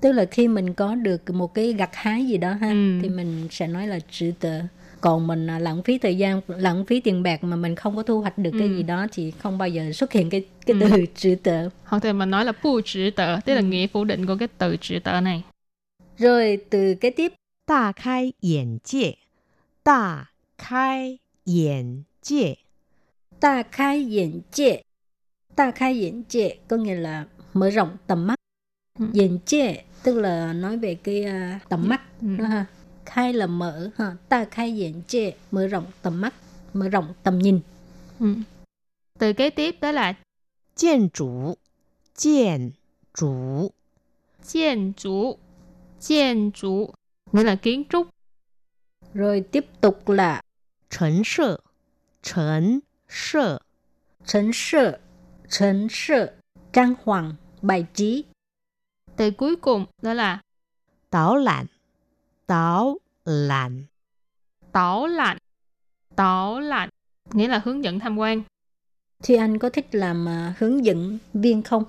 [0.00, 2.98] tức là khi mình có được một cái gặt hái gì đó ha ừ.
[3.02, 4.60] thì mình sẽ nói là chỉ tệ
[5.00, 8.02] còn mình à, lãng phí thời gian lãng phí tiền bạc mà mình không có
[8.02, 8.58] thu hoạch được ừ.
[8.58, 10.86] cái gì đó thì không bao giờ xuất hiện cái cái ừ.
[10.90, 11.04] từ ừ.
[11.16, 13.66] chữ tợ hoặc thì mình nói là bu chữ tợ tức là ừ.
[13.66, 15.42] nghĩa phủ định của cái từ chữ tợ này.
[16.18, 17.32] Rồi từ cái tiếp.
[17.66, 19.18] Tà khai 眼界
[19.85, 22.57] 大开眼界，
[23.39, 24.83] ta khai眼界.
[25.55, 28.35] Ta khai眼界có nghĩa là mở rộng tầm mắt.
[28.99, 32.27] Ừ.眼界tức là nói về cái à, tầm mắt Ừ.
[32.37, 32.65] đó ha.
[33.05, 34.15] Khai là mở ha.
[34.29, 36.33] Ta khai眼界 mở rộng tầm mắt,
[36.73, 37.59] mở rộng tầm nhìn.
[38.19, 38.35] Ừ.
[39.19, 40.13] Từ kế tiếp đó là
[40.75, 41.57] 建筑，
[42.15, 42.71] 建
[43.13, 43.71] 筑，
[44.43, 45.37] 建筑.
[45.99, 46.93] 建筑
[47.31, 48.07] nghĩa là kiến trúc.
[49.14, 50.40] rồi tiếp tục là
[50.90, 51.58] trần sợ,
[52.22, 53.58] trần sợ,
[54.26, 54.98] trần sợ,
[55.48, 56.34] trần sợ,
[56.72, 58.24] trang hoàng, bài trí.
[59.16, 60.40] Từ cuối cùng đó là
[61.10, 61.66] táo lạnh,
[62.46, 63.84] táo lạnh,
[64.72, 65.38] táo lạnh,
[66.16, 66.88] táo lạnh,
[67.32, 68.42] nghĩa là hướng dẫn tham quan.
[69.22, 71.84] Thì anh có thích làm à, hướng dẫn viên không?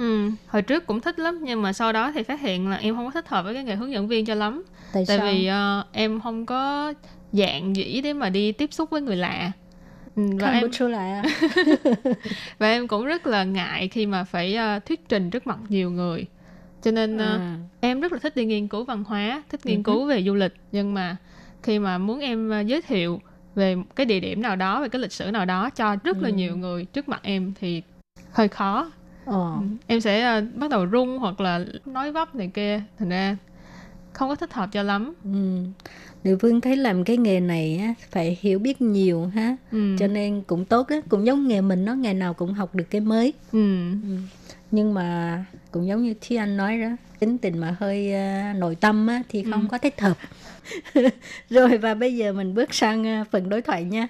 [0.00, 0.30] Ừ.
[0.46, 3.04] Hồi trước cũng thích lắm nhưng mà sau đó thì phát hiện là em không
[3.04, 4.62] có thích hợp với cái nghề hướng dẫn viên cho lắm.
[4.92, 5.26] Tại, Tại sao?
[5.26, 6.92] vì uh, em không có
[7.32, 9.52] dạng dĩ để mà đi tiếp xúc với người lạ.
[10.16, 10.90] Ừ, và Không em...
[10.92, 11.22] lại
[12.58, 15.90] và em cũng rất là ngại khi mà phải uh, thuyết trình trước mặt nhiều
[15.90, 16.26] người.
[16.82, 17.22] Cho nên uh,
[17.80, 20.34] em rất là thích đi nghiên cứu văn hóa, thích nghiên ừ cứu về du
[20.34, 21.16] lịch nhưng mà
[21.62, 23.20] khi mà muốn em uh, giới thiệu
[23.54, 26.28] về cái địa điểm nào đó về cái lịch sử nào đó cho rất là
[26.28, 26.34] ừ.
[26.34, 27.82] nhiều người trước mặt em thì
[28.32, 28.90] hơi khó
[29.30, 29.52] Ờ.
[29.60, 33.36] Ừ, em sẽ ờ, bắt đầu run hoặc là nói vấp này kia thành ra
[34.12, 35.64] không có thích hợp cho lắm Ừ.
[36.24, 39.96] Địa phương thấy làm cái nghề này á, phải hiểu biết nhiều ha ừ.
[39.98, 42.84] cho nên cũng tốt á cũng giống nghề mình nó ngày nào cũng học được
[42.90, 43.86] cái mới Ừ.
[44.70, 46.88] nhưng mà cũng giống như Thi Anh nói đó
[47.18, 49.66] tính tình mà hơi à, nội tâm á, thì không Ừ.
[49.70, 50.16] có thích hợp
[51.50, 54.08] rồi và bây giờ mình bước sang à, phần đối thoại nha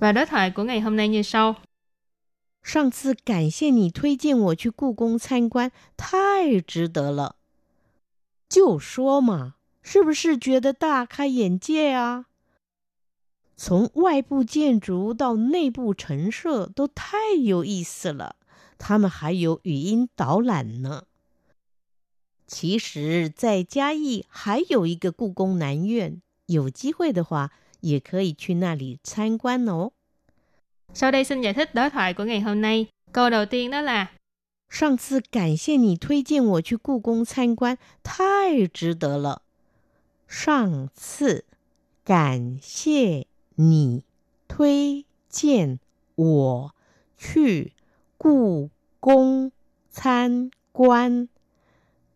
[0.00, 1.54] và đối thoại của ngày hôm nay như sau
[2.64, 7.36] 上次感谢你推荐我去故宫参观，太值得了。
[8.48, 12.26] 就说嘛，是不是觉得大开眼界啊？
[13.54, 18.36] 从外部建筑到内部陈设都太有意思了，
[18.78, 21.04] 他们还有语音导览呢。
[22.46, 29.92] 其实，在嘉义还有一个故宫南院，有机会的话也可以去那里参观哦。
[30.93, 34.07] sau đây xin giải thích đối thoại của ngày hôm nay câu đầu tiên đó là
[34.69, 39.41] 上次感谢你推荐我去故宫参观，太值得了。
[40.27, 41.45] 上次
[42.03, 44.03] 感谢你
[44.47, 45.79] 推荐
[46.15, 46.75] 我
[47.17, 47.73] 去
[48.19, 49.51] 故宫
[49.89, 51.27] 参观，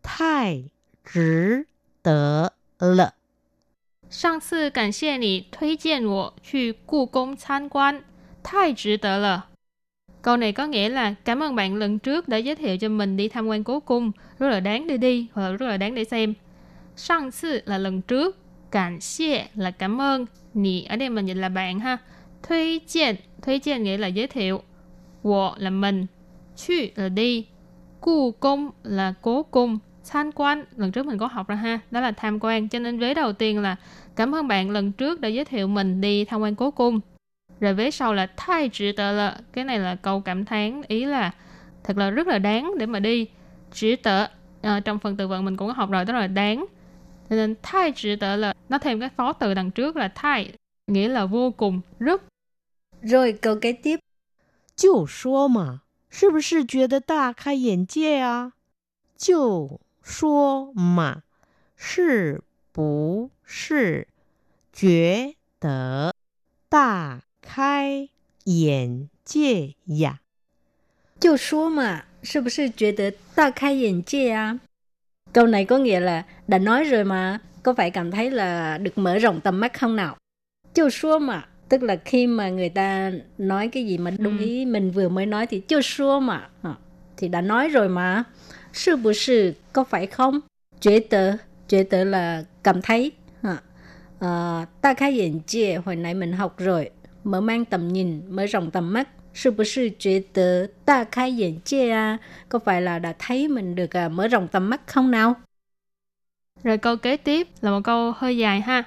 [0.00, 0.70] 太
[1.02, 1.66] 值
[2.02, 3.14] 得了。
[4.08, 8.04] 上次感谢你推荐我去故宫参观
[8.48, 9.48] 太值得了
[10.24, 13.16] Câu này có nghĩa là cảm ơn bạn lần trước đã giới thiệu cho mình
[13.16, 15.94] đi tham quan cố cung, rất là đáng để đi hoặc là rất là đáng
[15.94, 16.34] để xem.
[16.96, 18.36] Sang次là lần trước,
[18.70, 21.98] cảm谢là cảm ơn, nì ở đây mình dịch là bạn ha.
[22.42, 24.62] Thuê kiện, thuê kiện nghĩa là giới thiệu.
[25.22, 26.06] Wo là mình,
[26.56, 27.46] chu là đi,
[28.00, 32.00] cu cung là cố cung, tham quan lần trước mình có học ra ha, đó
[32.00, 32.68] là tham quan.
[32.68, 33.76] Cho nên vế đầu tiên là
[34.16, 37.00] cảm ơn bạn lần trước đã giới thiệu mình đi tham quan cố cung.
[37.60, 41.04] Rồi vế sau là thay chỉ tờ là cái này là câu cảm thán ý
[41.04, 41.30] là
[41.84, 43.28] thật là rất là đáng để mà đi.
[43.72, 44.26] Chỉ tờ
[44.62, 46.66] à, trong phần từ vựng mình cũng có học rồi đó là đáng.
[47.30, 50.52] Cho nên thay chỉ tờ là nó thêm cái phó từ đằng trước là thay
[50.86, 52.22] nghĩa là vô cùng rất.
[53.02, 54.00] Rồi câu kế tiếp.
[54.76, 58.52] 就说嘛，是不是觉得大开眼界啊？
[59.16, 61.22] 就说嘛，
[61.76, 64.08] 是不是
[64.72, 66.12] 觉得
[66.68, 68.08] 大 开
[68.44, 70.20] 眼界呀？
[71.20, 74.60] 就说嘛，是不是觉得大开眼界啊？
[75.32, 79.18] Câu này có nghĩa là đã nói rồi mà, có phải cảm thấy là được mở
[79.18, 80.16] rộng tầm mắt không nào?
[80.74, 84.44] Châu số mà, tức là khi mà người ta nói cái gì mà đúng ừ.
[84.44, 86.48] ý mình vừa mới nói thì châu số mà,
[87.16, 88.24] thì đã nói rồi mà.
[88.72, 90.40] Sư bù sư, có phải không?
[90.80, 93.12] 觉得, 觉得 là cảm thấy.
[94.20, 96.90] À, ta khai nhận chia, hồi nãy mình học rồi.
[97.28, 99.08] Mở mang tầm nhìn, mở rộng tầm mắt.
[99.34, 102.18] Sư bù sư 觉得 ta khai nhận chia à?
[102.48, 105.34] Có phải là đã thấy mình được à, mở rộng tầm mắt không nào?
[106.62, 108.84] Rồi câu kế tiếp là một câu hơi dài ha.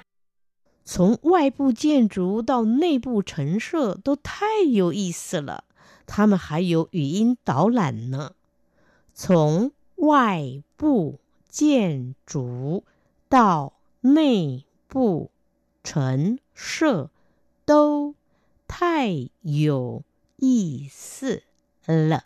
[0.84, 5.64] 从外部建筑到内部陈设都太有意思了，
[6.06, 8.32] 他们还有语音导览呢。
[9.12, 12.84] 从外部建筑
[13.28, 15.30] 到内部
[15.84, 17.10] 陈设
[17.66, 18.14] 都
[18.72, 20.02] 太有
[20.36, 21.42] 意思
[21.86, 22.24] 了，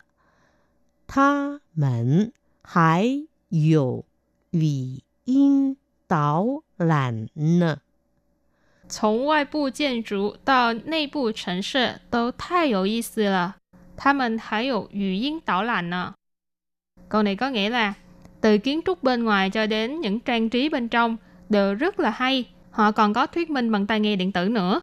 [1.07, 4.05] 他们还有
[4.51, 7.79] 语音导览呢。
[8.87, 13.55] 从外部建筑到内部陈设都太有意思了，
[13.95, 16.13] 他们还有语音导览呢。
[17.09, 17.93] Câu này có nghĩa là
[18.41, 21.17] từ kiến trúc bên ngoài cho đến những trang trí bên trong
[21.49, 22.45] đều rất là hay.
[22.71, 24.81] Họ còn có thuyết minh bằng tai nghe điện tử nữa.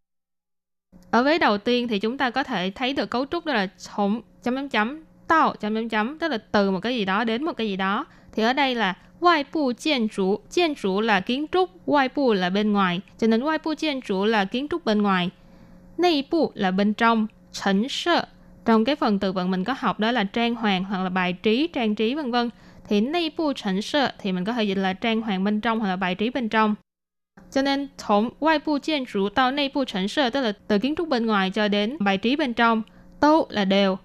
[1.16, 3.68] Ở vế đầu tiên thì chúng ta có thể thấy được cấu trúc đó là
[3.78, 7.44] chấm chấm chấm tạo chấm chấm chấm tức là từ một cái gì đó đến
[7.44, 8.06] một cái gì đó.
[8.34, 12.34] Thì ở đây là ngoại bộ kiến trúc, kiến trúc là kiến trúc, ngoại bộ
[12.34, 15.30] là bên ngoài, cho nên ngoại bộ kiến trúc là kiến trúc bên ngoài.
[15.98, 18.26] Nội bộ là bên trong, chỉnh sơ
[18.66, 21.34] trong cái phần từ vựng mình có học đó là trang hoàng hoặc là bài
[21.34, 22.50] trí, trang trí vân vân.
[22.88, 25.80] Thì nội bộ chỉnh sơ thì mình có thể dịch là trang hoàng bên trong
[25.80, 26.76] hoặc là bài trí bên trong.
[27.51, 32.83] Cho nên从外部建筑到内部陈设 tức là từ kiến trúc bên ngoài cho đến bài trí bên trong,
[33.21, 33.99] 都 là đều.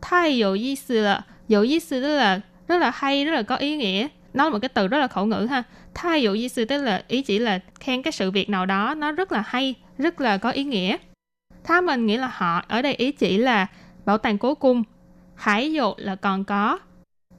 [0.00, 4.08] 太有意思了，有意思 tức là rất là hay, rất là có ý nghĩa.
[4.32, 5.62] Nó là một cái từ rất là khẩu ngữ ha.
[5.94, 8.94] Thay dụ ý sư tức là ý chỉ là khen cái sự việc nào đó
[8.94, 10.96] nó rất là hay, rất là có ý nghĩa.
[11.64, 13.66] Tha mình nghĩa là họ, ở đây ý chỉ là
[14.04, 14.82] bảo tàng cố cung.
[15.34, 16.78] Hải dụ là còn có.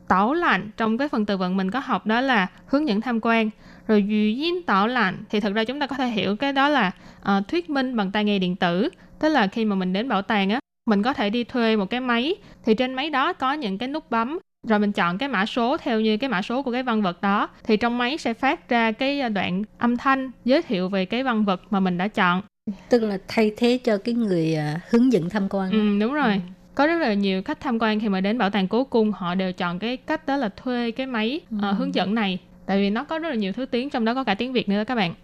[0.08, 3.20] Tảo lạnh trong cái phần từ vựng mình có học đó là hướng dẫn tham
[3.22, 3.50] quan.
[3.93, 6.69] Rồi duy duyên tảo lạnh thì thực ra chúng ta có thể hiểu cái đó
[6.69, 8.89] là uh, thuyết minh bằng tai nghe điện tử.
[9.19, 11.91] Tức là khi mà mình đến bảo tàng á, mình có thể đi thuê một
[11.91, 15.29] cái máy thì trên máy đó có những cái nút bấm rồi mình chọn cái
[15.29, 18.19] mã số theo như cái mã số của cái văn vật đó thì trong máy
[18.19, 21.99] sẽ phát ra cái đoạn âm thanh giới thiệu về cái văn vật mà mình
[21.99, 22.43] đã chọn
[22.89, 26.33] tức là thay thế cho cái người uh, hướng dẫn tham quan ừ, đúng rồi
[26.33, 26.39] ừ.
[26.75, 29.35] có rất là nhiều khách tham quan khi mà đến bảo tàng cố cung họ
[29.35, 31.73] đều chọn cái cách đó là thuê cái máy uh, ừ.
[31.73, 32.39] hướng dẫn này
[32.72, 34.70] tại vì nó có rất là nhiều thứ tiếng trong đó có cả tiếng việt
[34.70, 35.16] nữa đó các bạn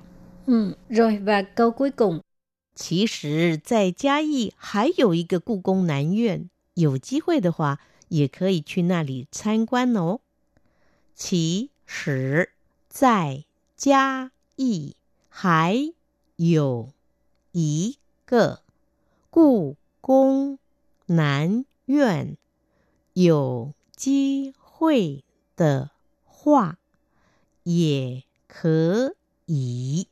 [0.46, 0.74] ừ.
[0.89, 2.20] rồi và câu cuối cùng
[2.76, 7.78] 其实，在嘉义还有一个故宫南院，有机会的话，
[8.10, 10.22] 也可以去那里参观哦。
[11.13, 12.50] 其实，
[12.89, 13.44] 在
[13.78, 14.96] 嘉义
[15.30, 15.94] 还
[16.38, 16.89] 有
[17.52, 18.62] 一个
[19.30, 20.58] 故宫
[21.06, 22.36] 南院，
[23.13, 25.24] 有机会
[25.56, 25.92] 的
[26.26, 26.80] 话，
[27.68, 29.13] 也可
[29.46, 30.08] 以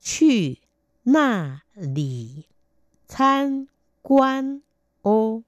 [0.00, 0.58] 去
[1.02, 2.44] 那里
[3.06, 3.68] 参
[4.02, 4.62] 观
[5.02, 5.42] 哦。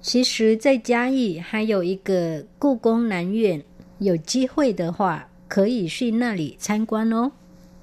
[0.00, 3.62] 其实，在嘉义还有一个故宫南院，
[3.98, 7.30] 有机会的话可以去那里参观哦。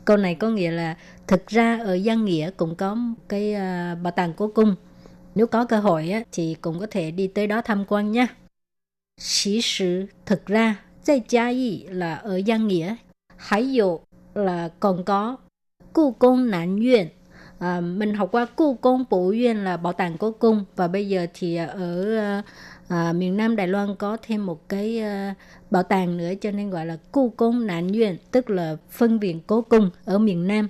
[0.06, 0.98] Câu này có nghĩa là
[1.28, 2.98] thực ra ở Giang Nghĩa cũng có
[3.28, 4.76] cái uh, bảo tàng cố cung.
[5.36, 8.36] Nếu có cơ hội á, thì cũng có thể đi tới đó tham quan nha.
[9.18, 12.96] Chỉ sự thực ra, tại Gia Y là ở Giang Nghĩa.
[13.38, 14.00] Hải dụ
[14.34, 15.38] là còn có
[15.92, 17.12] 故宫南院.
[17.60, 20.88] À, à, mình học qua Cố Cung Bộ Uyên là bảo tàng cố cung và
[20.88, 22.18] bây giờ thì ở
[22.88, 25.36] à, miền Nam Đài Loan có thêm một cái à,
[25.72, 29.40] bảo tàng nữa cho nên gọi là Cố Cung Nạn Uyên tức là phân viện
[29.48, 30.68] cố cung ở miền Nam.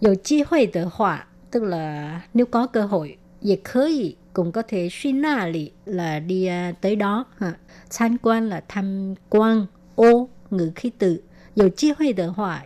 [0.00, 4.52] Có cơ hội de họa tức là nếu có cơ hội, cũng có thể cũng
[4.52, 7.52] có thể suy na lì là đi uh, tới đó ha.
[7.89, 11.21] Tham quan là tham quan ô ngữ khí từ.
[11.55, 12.63] Có cơ hội họa,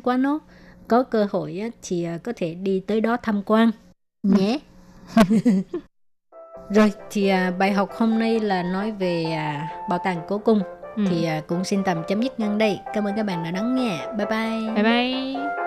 [0.88, 3.70] có thể cơ hội thì à, có thể đi tới đó tham quan
[4.22, 4.58] nhé.
[6.70, 10.60] Rồi thì à, bài học hôm nay là nói về à, bảo tàng cố cung
[10.96, 11.04] ừ.
[11.10, 12.80] thì cũng xin tạm chấm dứt ngang đây.
[12.94, 14.06] Cảm ơn các bạn đã lắng nghe.
[14.16, 14.74] Bye bye.
[14.74, 15.63] Bye bye.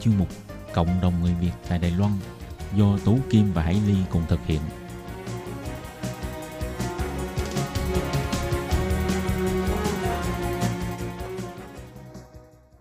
[0.00, 0.28] Chuyên mục
[0.74, 2.12] Cộng đồng người Việt tại Đài Loan
[2.76, 4.60] do Tú Kim và Hải Ly cùng thực hiện.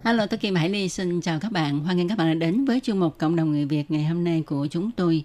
[0.04, 1.80] Hello, tôi Kim Hải Ly xin chào các bạn.
[1.80, 4.24] Hoan nghênh các bạn đã đến với chương mục Cộng đồng người Việt ngày hôm
[4.24, 5.24] nay của chúng tôi.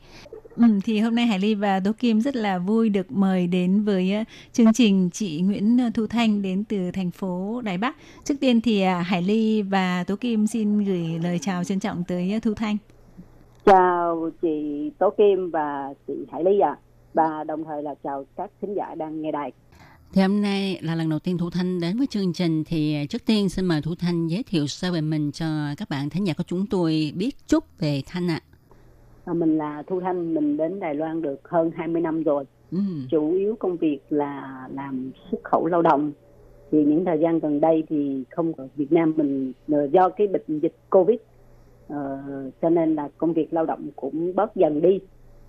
[0.56, 3.84] Ừ, thì hôm nay Hải Ly và Tố Kim rất là vui được mời đến
[3.84, 7.96] với uh, chương trình chị Nguyễn Thu Thanh đến từ thành phố Đài Bắc.
[8.24, 12.04] Trước tiên thì uh, Hải Ly và Tố Kim xin gửi lời chào trân trọng
[12.04, 12.76] tới Thu Thanh.
[13.64, 16.70] Chào chị Tố Kim và chị Hải Ly ạ.
[16.70, 16.80] À.
[17.14, 19.52] Và đồng thời là chào các thính giả đang nghe đài.
[20.12, 23.26] Thì hôm nay là lần đầu tiên Thu Thanh đến với chương trình thì trước
[23.26, 26.34] tiên xin mời Thu Thanh giới thiệu sơ về mình cho các bạn thính giả
[26.36, 28.40] của chúng tôi biết chút về Thanh ạ.
[28.42, 28.53] À.
[29.32, 32.44] Mình là Thu Thanh, mình đến Đài Loan được hơn 20 năm rồi.
[32.70, 32.78] Ừ.
[33.10, 36.12] Chủ yếu công việc là làm xuất khẩu lao động.
[36.70, 40.26] Thì những thời gian gần đây thì không ở Việt Nam mình ờ, do cái
[40.26, 41.16] bệnh dịch Covid
[41.92, 41.98] uh,
[42.62, 45.00] cho nên là công việc lao động cũng bớt dần đi.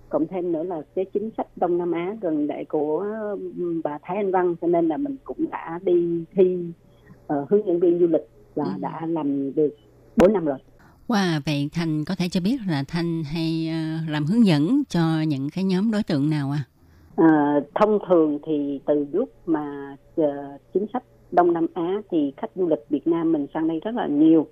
[0.08, 3.06] Cộng thêm nữa là cái chính sách Đông Nam Á gần đây của
[3.84, 6.58] bà Thái Anh Văn cho nên là mình cũng đã đi thi
[7.32, 8.70] uh, hướng dẫn viên du lịch và ừ.
[8.80, 9.76] đã làm được
[10.16, 10.58] 4 năm rồi.
[11.08, 15.00] Wow, vậy Thành có thể cho biết là Thanh hay uh, làm hướng dẫn cho
[15.28, 16.62] những cái nhóm đối tượng nào à?
[17.16, 20.26] à thông thường thì từ lúc mà uh,
[20.74, 23.94] chính sách Đông Nam Á thì khách du lịch Việt Nam mình sang đây rất
[23.94, 24.46] là nhiều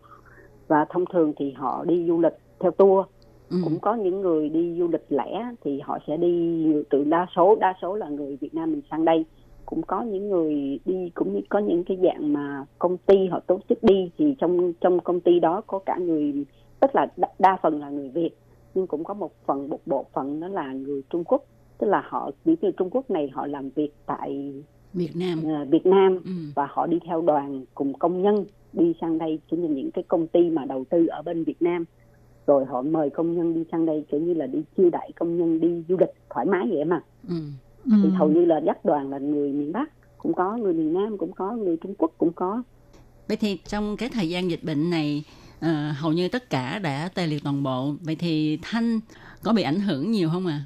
[0.68, 3.06] và thông thường thì họ đi du lịch theo tour
[3.50, 3.56] ừ.
[3.64, 7.56] cũng có những người đi du lịch lẻ thì họ sẽ đi từ đa số
[7.60, 9.24] đa số là người Việt Nam mình sang đây
[9.66, 13.60] cũng có những người đi cũng có những cái dạng mà công ty họ tổ
[13.68, 16.44] chức đi thì trong trong công ty đó có cả người
[16.80, 18.30] tức là đa, đa phần là người Việt
[18.74, 21.44] nhưng cũng có một phần một bộ phận đó là người Trung Quốc.
[21.78, 24.52] Tức là họ những người Trung Quốc này họ làm việc tại
[24.92, 25.42] Việt Nam.
[25.62, 26.30] uh, Việt Nam ừ.
[26.54, 30.04] và họ đi theo đoàn cùng công nhân đi sang đây chính là những cái
[30.08, 31.84] công ty mà đầu tư ở bên Việt Nam.
[32.46, 35.38] Rồi họ mời công nhân đi sang đây kiểu như là đi chiêu đãi công
[35.38, 37.00] nhân đi du lịch thoải mái vậy mà.
[37.28, 37.34] Ừ
[37.84, 37.90] ừ.
[38.02, 41.18] thì hầu như là dắt đoàn là người miền Bắc cũng có người miền Nam
[41.18, 42.62] cũng có người Trung Quốc cũng có.
[43.28, 45.24] Vậy thì trong cái thời gian dịch bệnh này
[45.58, 47.92] uh, hầu như tất cả đã tê liệt toàn bộ.
[48.00, 49.00] Vậy thì thanh
[49.44, 50.60] có bị ảnh hưởng nhiều không à?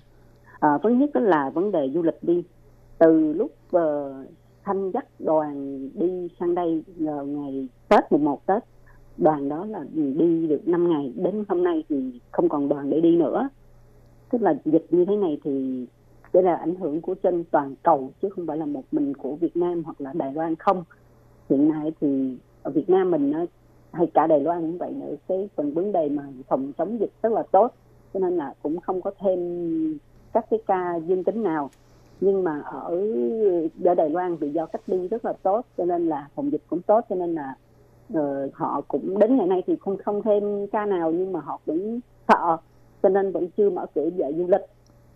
[0.61, 2.43] à nhất đó là vấn đề du lịch đi.
[2.99, 3.81] Từ lúc uh,
[4.65, 8.63] thanh dắt đoàn đi sang đây uh, ngày tết mùng một tết
[9.17, 11.13] đoàn đó là đi được 5 ngày.
[11.17, 11.97] Đến hôm nay thì
[12.33, 13.49] không còn đoàn để đi nữa.
[14.31, 15.87] Tức là dịch như thế này thì
[16.33, 19.35] đây là ảnh hưởng của trên toàn cầu chứ không phải là một mình của
[19.35, 20.85] Việt Nam hoặc là Đài Loan không.
[21.51, 23.33] Hiện nay thì ở Việt Nam mình
[23.93, 25.15] hay cả Đài Loan cũng vậy nữa.
[25.29, 27.75] Cái phần vấn đề mà phòng chống dịch rất là tốt
[28.15, 29.99] cho nên là cũng không có thêm
[30.33, 31.71] các cái ca dương tính nào.
[32.21, 33.01] Nhưng mà ở
[33.85, 36.63] ở Đài Loan vì do cách ly rất là tốt cho nên là phòng dịch
[36.71, 37.55] cũng tốt cho nên là
[38.13, 41.61] uh, họ cũng đến ngày nay thì không không thêm ca nào nhưng mà họ
[41.67, 42.57] cũng sợ
[43.03, 44.61] cho nên vẫn chưa mở cửa dạy du lịch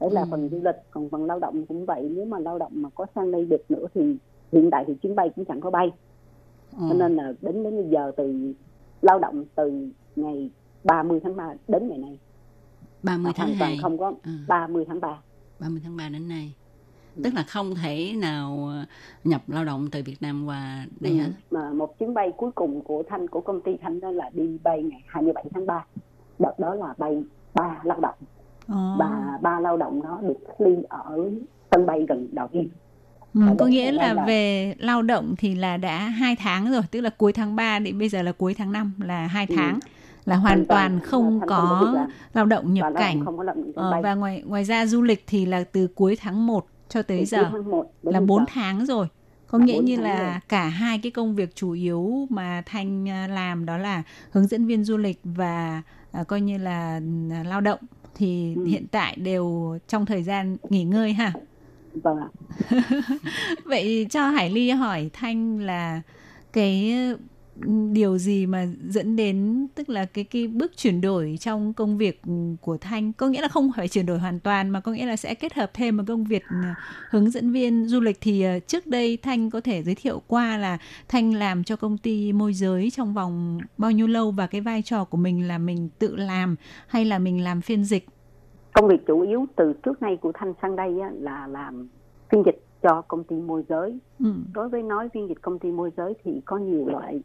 [0.02, 0.26] đấy là ừ.
[0.30, 2.08] phần du lịch còn phần lao động cũng vậy.
[2.14, 4.16] Nếu mà lao động mà có sang đây được nữa thì
[4.52, 5.92] hiện tại thì chuyến bay cũng chẳng có bay.
[6.78, 6.86] Ừ.
[6.88, 8.52] cho nên là đến đến bây giờ từ
[9.02, 10.50] lao động từ ngày
[10.84, 12.18] 30 tháng 3 đến ngày nay.
[13.02, 14.30] 30 tháng 2 không có ừ.
[14.48, 15.18] 30 tháng 3
[15.58, 16.54] 30 tháng 3 đến nay.
[17.24, 18.84] Tức là không thể nào ờ,
[19.24, 21.28] nhập lao động từ Việt Nam qua đây Ừ, hả?
[21.50, 24.58] mà một chuyến bay cuối cùng của Thanh của công ty Thanh đó là đi
[24.64, 25.84] bay ngày 27 tháng 3
[26.38, 27.22] đợt đó là bay
[27.54, 28.14] ba lao động
[28.72, 28.94] Ồ.
[28.98, 31.30] và ba lao động đó được cách ly ở
[31.70, 32.68] sân bay gần Đào Viên
[33.34, 36.82] Ừ, có nghĩa thì là là- về lao động thì là đã hai tháng rồi,
[36.90, 39.54] tức là cuối tháng 3 đến bây giờ là cuối tháng 5 là hai Ừ.
[39.56, 39.78] tháng
[40.24, 41.94] là hoàn toàn không có
[42.34, 43.24] lao động nhập cảnh.
[43.74, 47.24] Ờ, và ngoài ngoài ra du lịch thì là từ cuối tháng 1 cho tới
[47.24, 48.44] giờ cuối tháng 1 đến là bây 4 giờ.
[48.48, 49.06] tháng rồi.
[49.46, 50.40] Có nghĩa như là rồi.
[50.48, 54.66] cả hai cái công việc chủ yếu mà Thanh à, làm đó là hướng dẫn
[54.66, 57.00] viên du lịch và à, coi như là
[57.32, 57.78] à, lao động
[58.14, 58.64] thì Ừ.
[58.66, 61.32] hiện tại đều trong thời gian nghỉ ngơi ha.
[62.02, 62.28] vâng ạ
[63.64, 66.00] Vậy cho Hải Ly hỏi Thanh là
[66.52, 66.94] cái
[67.92, 72.22] điều gì mà dẫn đến tức là cái cái bước chuyển đổi trong công việc
[72.60, 73.12] của Thanh?
[73.12, 75.54] Có nghĩa là không phải chuyển đổi hoàn toàn mà có nghĩa là sẽ kết
[75.54, 76.56] hợp thêm một công việc ừ,
[77.10, 78.18] hướng dẫn viên du lịch.
[78.20, 81.98] Thì ờ, trước đây Thanh có thể giới thiệu qua là Thanh làm cho công
[81.98, 85.58] ty môi giới trong vòng bao nhiêu lâu và cái vai trò của mình là
[85.58, 86.56] mình tự làm
[86.86, 88.06] hay là mình làm phiên dịch?
[88.72, 91.88] Công việc chủ yếu từ trước nay của Thanh sang đây á, là làm
[92.30, 93.98] phiên dịch cho công ty môi giới.
[94.18, 94.32] Ừ.
[94.54, 97.20] đối với nói phiên dịch công ty môi giới thì có nhiều loại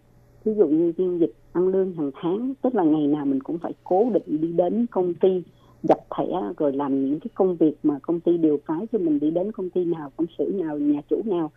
[0.48, 3.58] ví dụ như phiên dịch ăn lương hàng tháng tức là ngày nào mình cũng
[3.58, 5.44] phải cố định đi đến công ty
[5.84, 6.26] dập thẻ
[6.58, 9.52] rồi làm những cái công việc mà công ty điều phái cho mình đi đến
[9.52, 11.52] công ty nào công sở nào nhà chủ nào.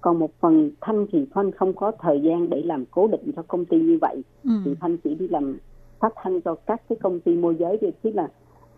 [0.00, 3.42] Còn một phần thanh thì thanh không có thời gian để làm cố định cho
[3.42, 4.22] công ty như vậy.
[4.44, 4.50] Ừ.
[4.64, 5.58] thì thanh chỉ đi làm
[5.98, 8.28] phát thanh cho các cái công ty môi giới thì tức là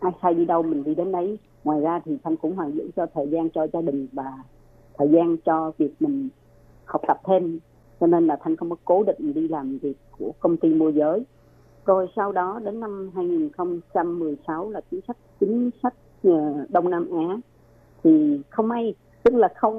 [0.01, 1.39] ai sai đi đâu mình đi đến đấy.
[1.65, 4.33] Ngoài ra thì thanh cũng hoàn giữ cho thời gian cho gia đình và
[4.99, 6.29] thời gian cho việc mình
[6.85, 7.59] học tập thêm
[8.03, 10.93] cho nên là thanh không có cố định đi làm việc của công ty môi
[10.93, 11.25] giới.
[11.87, 15.95] Rồi sau đó đến năm 2016 là chính sách chính sách
[16.25, 16.31] ờ,
[16.69, 17.37] Đông Nam Á.
[18.05, 19.75] Thì không may, tức là không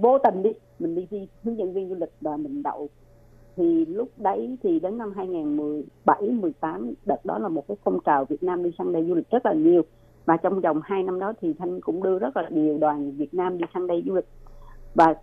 [0.00, 2.88] vô tình đi, mình đi thi hướng dẫn viên du lịch và mình đậu.
[3.56, 8.24] Thì lúc đấy thì đến năm 2017 18 đợt đó là một cái phong trào
[8.24, 9.82] Việt Nam đi sang đây du lịch rất là nhiều.
[10.24, 13.34] Và trong vòng 2 năm đó thì Thanh cũng đưa rất là nhiều đoàn Việt
[13.34, 14.28] Nam đi sang đây du lịch.
[14.94, 15.14] Và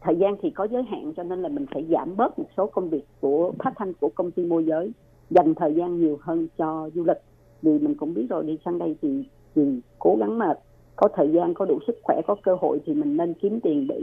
[0.00, 2.66] thời gian thì có giới hạn cho nên là mình phải giảm bớt một số
[2.66, 4.92] công việc của phát thanh của công ty môi giới.
[5.30, 7.16] Dành thời gian nhiều hơn cho du lịch.
[7.62, 9.24] Vì mình cũng biết rồi đi sang đây thì,
[9.54, 10.54] thì cố gắng mà
[10.96, 13.86] có thời gian có đủ sức khỏe có cơ hội thì mình nên kiếm tiền
[13.88, 14.00] để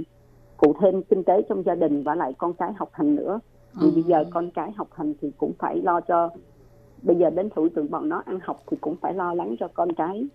[0.58, 3.40] phụ thêm kinh tế trong gia đình và lại con cái học hành nữa.
[3.74, 3.92] Vì Ừ.
[3.94, 6.30] bây giờ con cái học hành thì cũng phải lo cho
[7.04, 9.68] bây giờ đến tuổi tụi bọn nó ăn học thì cũng phải lo lắng cho
[9.74, 10.26] con cái.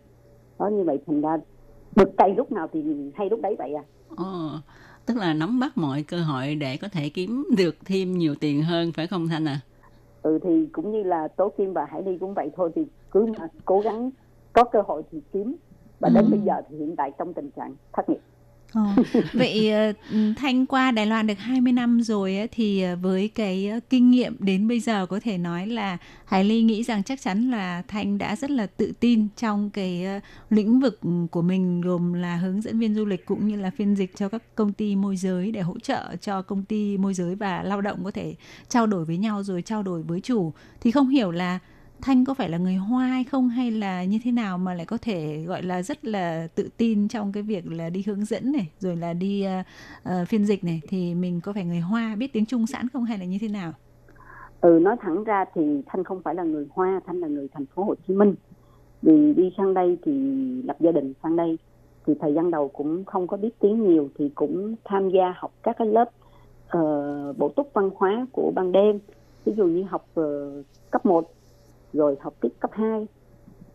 [0.58, 1.36] Đó như vậy thành ra
[1.96, 3.84] được tay lúc nào thì hay lúc đấy vậy à.
[4.16, 4.24] Ồ,
[5.06, 8.62] tức là nắm bắt mọi cơ hội để có thể kiếm được thêm nhiều tiền
[8.62, 9.60] hơn phải không Thanh à?
[10.22, 13.26] ừ thì cũng như là tố kim và hải ly cũng vậy thôi thì cứ
[13.38, 14.10] mà cố gắng
[14.52, 15.56] có cơ hội thì kiếm
[16.00, 16.30] và đến Ừ.
[16.30, 18.20] bây giờ thì hiện tại trong tình trạng thất nghiệp
[18.72, 18.82] Ờ,
[19.32, 19.92] Vậy ờ,
[20.36, 24.36] Thanh qua Đài Loan được 20 năm rồi thì ờ, với cái ờ, kinh nghiệm
[24.38, 28.18] đến bây giờ có thể nói là Hải Ly nghĩ rằng chắc chắn là Thanh
[28.18, 30.06] đã rất là tự tin trong cái
[30.50, 31.00] lĩnh vực
[31.30, 34.28] của mình gồm là hướng dẫn viên du lịch cũng như là phiên dịch cho
[34.28, 37.80] các công ty môi giới để hỗ trợ cho công ty môi giới và lao
[37.80, 38.34] động có thể
[38.68, 40.52] trao đổi với nhau rồi trao đổi với chủ.
[40.80, 41.58] Thì không hiểu là
[42.02, 44.86] Thanh có phải là người Hoa hay không hay là như thế nào mà lại
[44.86, 48.52] có thể gọi là rất là tự tin trong cái việc là đi hướng dẫn
[48.52, 49.66] này rồi là đi uh,
[50.08, 50.80] uh, phiên dịch này?
[50.88, 53.48] Thì mình có phải người Hoa biết tiếng Trung sẵn không hay là như thế
[53.48, 53.72] nào?
[54.62, 57.66] ừ nói thẳng ra thì thanh không phải là người hoa thanh là người thành
[57.66, 58.34] phố hồ chí minh.
[59.02, 60.12] Vì đi sang đây thì
[60.62, 61.58] lập gia đình sang đây
[62.06, 65.52] thì thời gian đầu cũng không có biết tiếng nhiều thì cũng tham gia học
[65.62, 66.10] các cái lớp
[66.78, 68.98] uh, bổ túc văn hóa của ban đêm.
[69.44, 70.24] Ví dụ như học uh,
[70.90, 71.30] cấp 1
[71.92, 73.06] rồi học tiếp cấp 2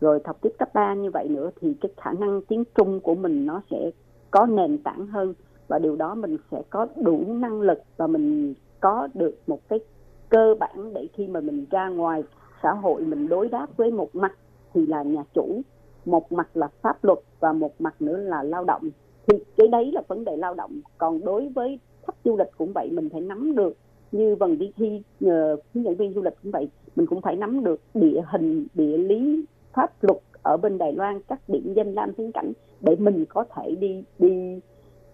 [0.00, 3.14] rồi học tiếp cấp 3 như vậy nữa thì cái khả năng tiếng Trung của
[3.14, 3.90] mình nó sẽ
[4.30, 5.34] có nền tảng hơn
[5.68, 9.80] và điều đó mình sẽ có đủ năng lực và mình có được một cái
[10.28, 12.22] cơ bản để khi mà mình ra ngoài
[12.62, 14.32] xã hội mình đối đáp với một mặt
[14.74, 15.62] thì là nhà chủ,
[16.04, 18.82] một mặt là pháp luật và một mặt nữa là lao động.
[19.26, 20.80] Thì cái đấy là vấn đề lao động.
[20.98, 23.76] Còn đối với khách du lịch cũng vậy, mình phải nắm được
[24.12, 27.36] như vần đi thi nhờ hướng dẫn viên du lịch cũng vậy mình cũng phải
[27.36, 31.94] nắm được địa hình địa lý pháp luật ở bên Đài Loan các điểm danh
[31.94, 34.60] lam thắng cảnh để mình có thể đi đi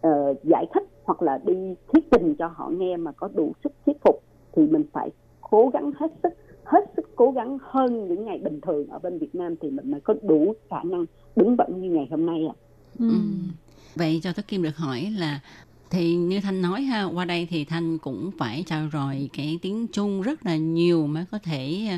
[0.00, 3.72] ờ, giải thích hoặc là đi thuyết trình cho họ nghe mà có đủ sức
[3.86, 4.22] thuyết phục
[4.52, 6.32] thì mình phải cố gắng hết sức
[6.64, 9.90] hết sức cố gắng hơn những ngày bình thường ở bên Việt Nam thì mình
[9.90, 11.04] mới có đủ khả năng
[11.36, 12.54] đứng vững như ngày hôm nay ạ.
[12.98, 13.10] Ừ.
[13.96, 15.40] Vậy cho Tất Kim được hỏi là
[15.94, 19.86] thì như Thanh nói ha, qua đây thì Thanh cũng phải trao dồi cái tiếng
[19.86, 21.88] Trung rất là nhiều mới có thể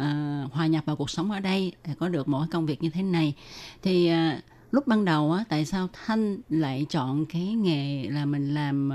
[0.00, 2.90] uh, hòa nhập vào cuộc sống ở đây, để có được một công việc như
[2.90, 3.34] thế này.
[3.82, 4.42] Thì uh,
[4.74, 8.90] lúc ban đầu á tại sao thanh lại chọn cái nghề là mình làm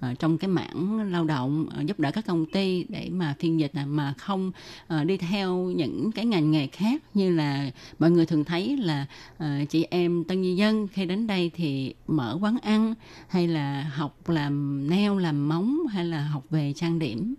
[0.00, 3.60] uh, trong cái mảng lao động uh, giúp đỡ các công ty để mà phiên
[3.60, 4.52] dịch à, mà không
[5.00, 7.02] uh, đi theo những cái ngành nghề khác?
[7.14, 9.06] Như là mọi người thường thấy là
[9.36, 12.94] uh, chị em tân di dân khi đến đây thì mở quán ăn
[13.28, 17.34] hay là học làm neo làm móng hay là học về trang điểm?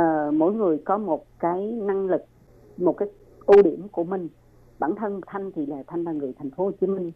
[0.00, 2.22] Uh, mỗi người có một cái năng lực
[2.76, 3.08] một cái
[3.46, 4.28] ưu điểm của mình
[4.78, 7.12] bản thân thanh thì là thanh là người thành phố hồ chí minh.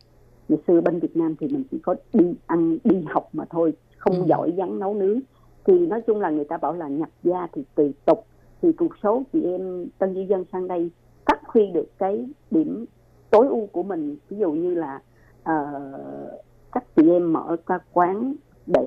[0.48, 3.72] Ngày xưa bên việt nam thì mình chỉ có đi ăn đi học mà thôi
[3.96, 4.24] không ừ.
[4.28, 5.20] giỏi dáng nấu nướng.
[5.64, 8.26] Thì nói chung là người ta bảo là nhập gia thì tùy tục.
[8.62, 10.90] Thì cuộc số chị em tân di dân sang đây
[11.26, 12.84] phát huy được cái điểm
[13.30, 14.16] tối ưu của mình.
[14.28, 15.00] Ví dụ như là
[15.42, 16.40] uh,
[16.72, 18.34] các chị em mở các quán
[18.66, 18.86] để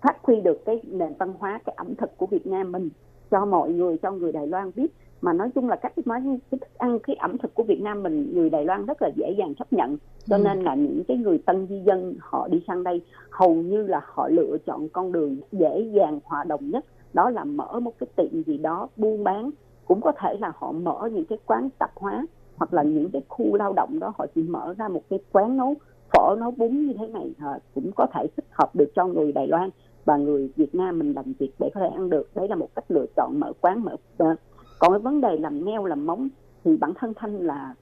[0.00, 2.90] phát huy được cái nền văn hóa cái ẩm thực của Việt Nam mình
[3.30, 4.86] cho mọi người cho người Đài Loan biết
[5.22, 8.02] mà nói chung là cách nói cái thức ăn cái ẩm thực của Việt Nam
[8.02, 9.96] mình người Đài Loan rất là dễ dàng chấp nhận.
[10.26, 10.42] Cho ừ.
[10.44, 14.00] nên là những cái người tân di dân họ đi sang đây hầu như là
[14.04, 16.84] họ lựa chọn con đường dễ dàng hòa đồng nhất.
[17.12, 19.50] Đó là mở một cái tiệm gì đó buôn bán.
[19.84, 23.22] Cũng có thể là họ mở những cái quán tạp hóa hoặc là những cái
[23.28, 25.74] khu lao động đó họ chỉ mở ra một cái quán nấu
[26.12, 27.32] phở nấu bún như thế này.
[27.38, 29.70] À, cũng có thể thích hợp được cho người Đài Loan
[30.04, 32.30] và người Việt Nam mình làm việc để có thể ăn được.
[32.34, 34.38] Đấy là một cách lựa chọn mở quán mở uh,
[34.82, 36.28] còn cái vấn đề làm neo làm móng
[36.64, 37.74] thì bản thân thanh là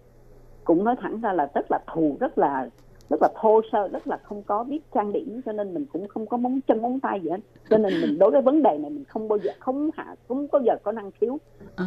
[0.64, 2.68] cũng nói thẳng ra là rất là thù rất là
[3.10, 6.08] rất là thô sơ rất là không có biết trang điểm cho nên mình cũng
[6.08, 7.40] không có móng chân móng tay gì hết.
[7.70, 10.48] Cho nên mình đối với vấn đề này mình không bao giờ không hạ không
[10.48, 11.38] có giờ có năng khiếu.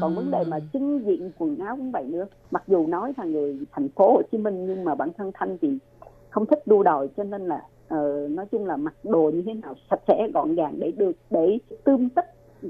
[0.02, 2.26] Còn vấn đề mà trưng diện quần áo cũng vậy nữa.
[2.52, 5.58] Mặc dù nói là người thành phố Hồ Chí Minh nhưng mà bản thân thanh
[5.62, 5.78] thì
[6.30, 7.62] không thích đua đòi cho nên là
[7.94, 11.16] uh, nói chung là mặc đồ như thế nào sạch sẽ gọn gàng để được
[11.30, 12.26] để tươm tất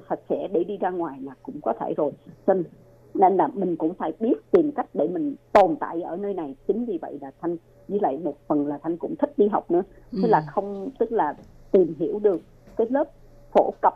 [0.10, 2.12] sạch sẽ để đi ra ngoài là cũng có thể rồi.
[2.48, 2.64] Nên
[3.14, 6.56] nên là mình cũng phải biết tìm cách để mình tồn tại ở nơi này.
[6.68, 9.72] Chính vì vậy là thanh với lại một phần là thanh cũng thích đi học
[9.72, 9.84] nữa.
[10.12, 10.20] Ừ.
[10.22, 11.36] tức là không tức là
[11.72, 12.42] tìm hiểu được
[12.78, 13.12] cái lớp
[13.54, 13.94] phổ cập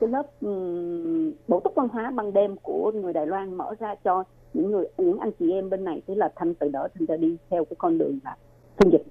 [0.00, 3.94] cái lớp um, bổ túc văn hóa ban đêm của người Đài Loan mở ra
[4.04, 4.24] cho
[4.54, 6.02] những người những anh chị em bên này.
[6.06, 8.36] Thế là thanh từ đó thanh ra đi theo cái con đường là
[8.76, 9.02] phiên dịch.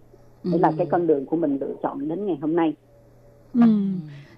[0.44, 0.60] Đấy ừ.
[0.60, 2.76] là cái con đường của mình lựa chọn đến ngày hôm nay.
[3.54, 3.62] Ừ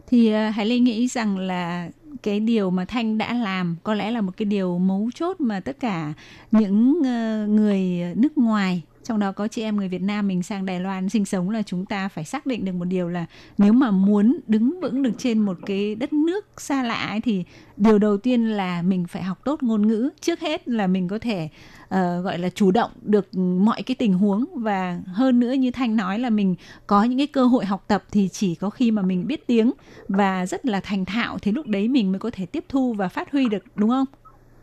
[0.08, 1.89] thì ờ, Hải Lê nghĩ rằng là
[2.24, 5.60] cái điều mà Thanh đã làm có lẽ là một cái điều mấu chốt mà
[5.60, 6.14] tất cả
[6.51, 7.82] những ờ, người
[8.16, 11.26] nước ngoài trong đó có chị em người Việt Nam mình sang Đài Loan sinh
[11.26, 13.26] sống là chúng ta phải xác định được một điều là
[13.58, 17.43] nếu mà muốn đứng vững được trên một cái đất nước xa lạ ấy, thì
[17.78, 20.10] điều đầu tiên là mình phải học tốt ngôn ngữ.
[20.22, 21.49] Trước hết là mình có thể
[21.84, 21.89] uh,
[22.24, 24.45] gọi là chủ động được mọi cái tình huống.
[24.55, 26.55] Và hơn nữa như thanh nói là mình
[26.88, 29.72] có những cái cơ hội học tập thì chỉ có khi mà mình biết tiếng
[30.08, 33.08] và rất là thành thạo thì lúc đấy mình mới có thể tiếp thu và
[33.08, 34.05] phát huy được đúng không?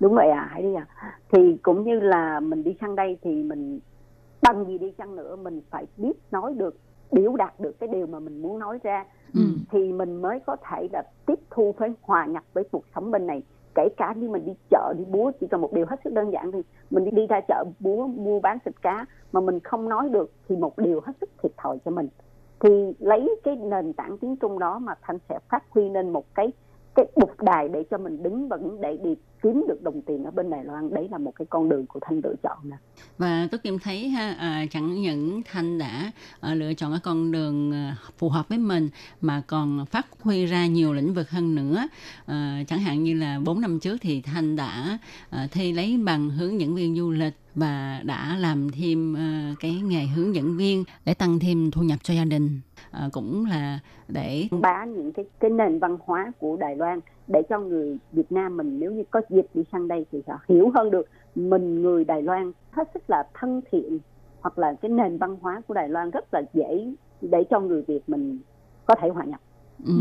[0.01, 0.87] Đúng vậy à hãy đi à
[1.33, 3.81] thì cũng như là mình đi sang đây thì mình
[4.45, 6.77] bằng gì đi chăng nữa mình phải biết nói được
[7.11, 9.05] biểu đạt được cái điều mà mình muốn nói ra.
[9.35, 9.41] Ừ.
[9.71, 13.27] thì mình mới có thể là tiếp thu phải hòa nhập với cuộc sống bên
[13.27, 13.43] này.
[13.75, 16.31] Kể cả như mình đi chợ đi búa chỉ cần một điều hết sức đơn
[16.33, 16.59] giản thì
[16.91, 20.33] mình đi, đi ra chợ búa mua bán thịt cá mà mình không nói được
[20.49, 22.09] thì một điều hết sức thiệt thòi cho mình.
[22.61, 26.35] Thì lấy cái nền tảng tiếng trung đó mà thanh sẽ phát huy nên một
[26.35, 26.53] cái
[26.95, 30.31] cái bục đài để cho mình đứng vững để đi kiếm được đồng tiền ở
[30.31, 32.77] bên Đài Loan đấy là một cái con đường của Thanh lựa chọn nè.
[33.19, 37.33] Và tôi Kim thấy ha à, chẳng những Thanh đã à, lựa chọn cái con
[37.33, 38.89] đường à, phù hợp với mình
[39.21, 41.89] mà còn phát huy ra nhiều lĩnh vực hơn nữa.
[42.27, 44.99] À, chẳng hạn như là 4 năm trước thì Thanh đã
[45.31, 49.81] à, thi lấy bằng hướng dẫn viên du lịch và đã làm thêm uh, cái
[49.85, 52.61] nghề hướng dẫn viên để tăng thêm thu nhập cho gia đình.
[53.07, 53.79] Uh, cũng là
[54.09, 58.33] để bá những cái cái nền văn hóa của Đài Loan để cho người Việt
[58.33, 61.83] Nam mình nếu như có dịp đi sang đây thì họ hiểu hơn được mình
[61.83, 63.99] người Đài Loan hết sức là thân thiện
[64.41, 67.83] hoặc là cái nền văn hóa của Đài Loan rất là dễ để cho người
[67.83, 68.39] Việt mình
[68.87, 69.41] có thể hòa nhập.
[69.87, 69.93] Ừ.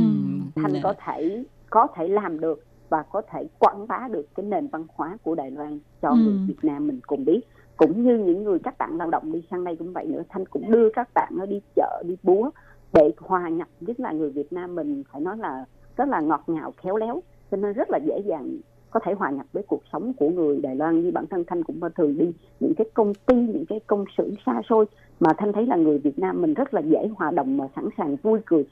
[0.56, 4.68] thành có thể có thể làm được và có thể quảng bá được cái nền
[4.68, 6.16] văn hóa của Đài Loan cho ừ.
[6.16, 7.42] người Việt Nam mình cùng biết.
[7.78, 10.24] Cũng như những người các bạn lao động đi sang đây cũng vậy nữa.
[10.30, 12.50] Thanh cũng đưa các bạn nó đi chợ đi búa
[12.94, 13.68] để hòa nhập.
[13.82, 15.66] Nhất là người Việt Nam mình phải nói là
[15.98, 18.58] rất là ngọt ngào, khéo léo, cho nên rất là dễ dàng
[18.92, 21.64] có thể hòa nhập với cuộc sống của người Đài Loan như bản thân Thanh
[21.64, 22.34] cũng thường đi.
[22.60, 24.86] Những cái công ty, những cái công xưởng xa xôi
[25.20, 27.90] mà Thanh thấy là người Việt Nam mình rất là dễ hòa đồng và sẵn
[27.98, 28.66] sàng vui cười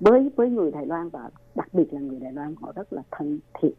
[0.00, 3.02] với với người Đài Loan và đặc biệt là người Đài Loan, họ rất là
[3.10, 3.72] thân thiện.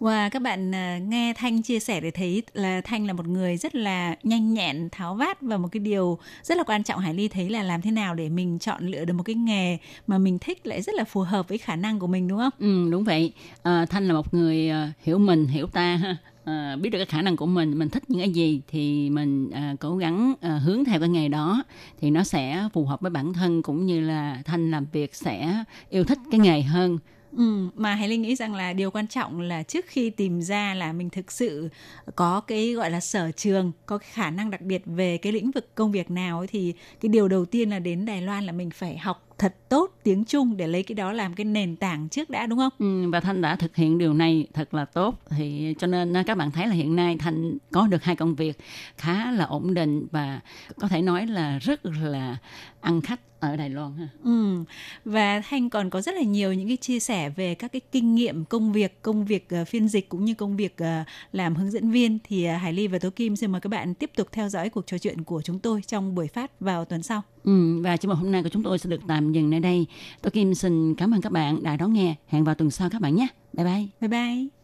[0.00, 3.56] Và các bạn à, nghe Thanh chia sẻ để thấy là Thanh là một người
[3.56, 7.14] rất là nhanh nhẹn, tháo vát và một cái điều rất là quan trọng Hải
[7.14, 10.18] Ly thấy là làm thế nào để mình chọn lựa được một cái nghề mà
[10.18, 12.52] mình thích lại rất là phù hợp với khả năng của mình đúng không?
[12.58, 13.32] Ừ đúng vậy.
[13.62, 16.16] À, Thanh là một người à, hiểu mình, hiểu ta ha.
[16.44, 19.50] À, biết được cái khả năng của mình mình thích những cái gì thì mình
[19.50, 21.64] à, cố gắng à, hướng theo cái nghề đó
[22.00, 25.64] thì nó sẽ phù hợp với bản thân cũng như là thanh làm việc sẽ
[25.90, 26.98] yêu thích cái nghề hơn
[27.36, 30.74] Ừ, mà Hải Linh nghĩ rằng là điều quan trọng là trước khi tìm ra
[30.74, 31.68] là mình thực sự
[32.16, 35.50] có cái gọi là sở trường, có cái khả năng đặc biệt về cái lĩnh
[35.50, 38.52] vực công việc nào ấy, thì cái điều đầu tiên là đến Đài Loan là
[38.52, 42.08] mình phải học thật tốt tiếng Trung để lấy cái đó làm cái nền tảng
[42.08, 42.72] trước đã đúng không?
[42.78, 46.34] Ừ, và Thanh đã thực hiện điều này thật là tốt thì cho nên các
[46.38, 48.58] bạn thấy là hiện nay Thanh có được hai công việc
[48.96, 50.40] khá là ổn định và
[50.76, 52.36] có thể nói là rất là
[52.80, 54.08] ăn khách ở Đài Loan ha.
[54.24, 54.64] Ừ.
[55.04, 58.14] Và Thanh còn có rất là nhiều những cái chia sẻ về các cái kinh
[58.14, 61.70] nghiệm công việc, công việc uh, phiên dịch cũng như công việc uh, làm hướng
[61.70, 64.28] dẫn viên thì uh, Hải Ly và Tố Kim xin mời các bạn tiếp tục
[64.32, 67.22] theo dõi cuộc trò chuyện của chúng tôi trong buổi phát vào tuần sau.
[67.44, 69.86] Ừ, và chương mục hôm nay của chúng tôi sẽ được tạm dừng nơi đây.
[70.22, 72.14] Tôi Kim xin cảm ơn các bạn đã đón nghe.
[72.26, 73.26] Hẹn vào tuần sau các bạn nhé.
[73.52, 73.86] Bye bye.
[74.00, 74.63] Bye bye.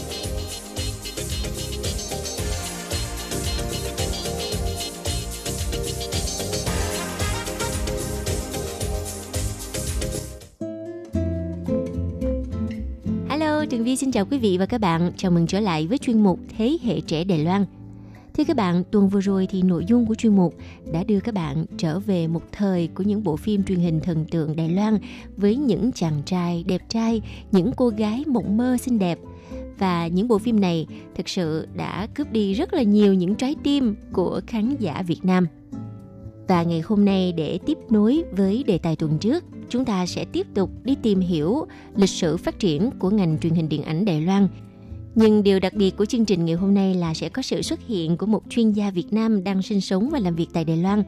[13.91, 15.11] Vi xin chào quý vị và các bạn.
[15.17, 17.65] Chào mừng trở lại với chuyên mục Thế hệ trẻ Đài Loan.
[18.33, 20.55] Thưa các bạn, tuần vừa rồi thì nội dung của chuyên mục
[20.93, 24.25] đã đưa các bạn trở về một thời của những bộ phim truyền hình thần
[24.31, 24.97] tượng Đài Loan
[25.37, 27.21] với những chàng trai đẹp trai,
[27.51, 29.19] những cô gái mộng mơ xinh đẹp.
[29.77, 33.55] Và những bộ phim này thực sự đã cướp đi rất là nhiều những trái
[33.63, 35.47] tim của khán giả Việt Nam.
[36.47, 40.25] Và ngày hôm nay để tiếp nối với đề tài tuần trước, chúng ta sẽ
[40.25, 41.65] tiếp tục đi tìm hiểu
[41.95, 44.47] lịch sử phát triển của ngành truyền hình điện ảnh Đài Loan.
[45.15, 47.79] Nhưng điều đặc biệt của chương trình ngày hôm nay là sẽ có sự xuất
[47.87, 50.77] hiện của một chuyên gia Việt Nam đang sinh sống và làm việc tại Đài
[50.77, 51.03] Loan.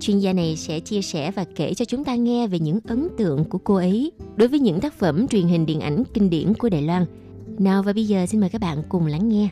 [0.00, 3.08] Chuyên gia này sẽ chia sẻ và kể cho chúng ta nghe về những ấn
[3.18, 6.54] tượng của cô ấy đối với những tác phẩm truyền hình điện ảnh kinh điển
[6.54, 7.06] của Đài Loan.
[7.58, 9.48] Nào và bây giờ xin mời các bạn cùng lắng nghe.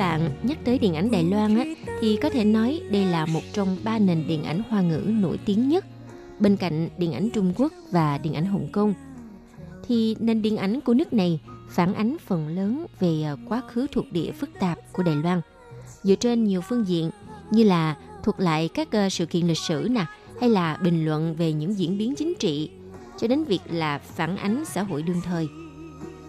[0.00, 1.64] Bạn nhắc tới điện ảnh Đài Loan á,
[2.00, 5.38] thì có thể nói đây là một trong ba nền điện ảnh hoa ngữ nổi
[5.44, 5.84] tiếng nhất
[6.38, 8.94] bên cạnh điện ảnh Trung Quốc và điện ảnh Hồng Kông.
[9.88, 11.40] Thì nền điện ảnh của nước này
[11.70, 15.40] phản ánh phần lớn về ờ, quá khứ thuộc địa phức tạp của Đài Loan
[16.02, 17.10] dựa trên nhiều phương diện
[17.50, 20.04] như là thuật lại các ờ, sự kiện lịch sử nè
[20.40, 22.70] hay là bình luận về những diễn biến chính trị
[23.18, 25.48] cho đến việc là phản ánh xã hội đương thời.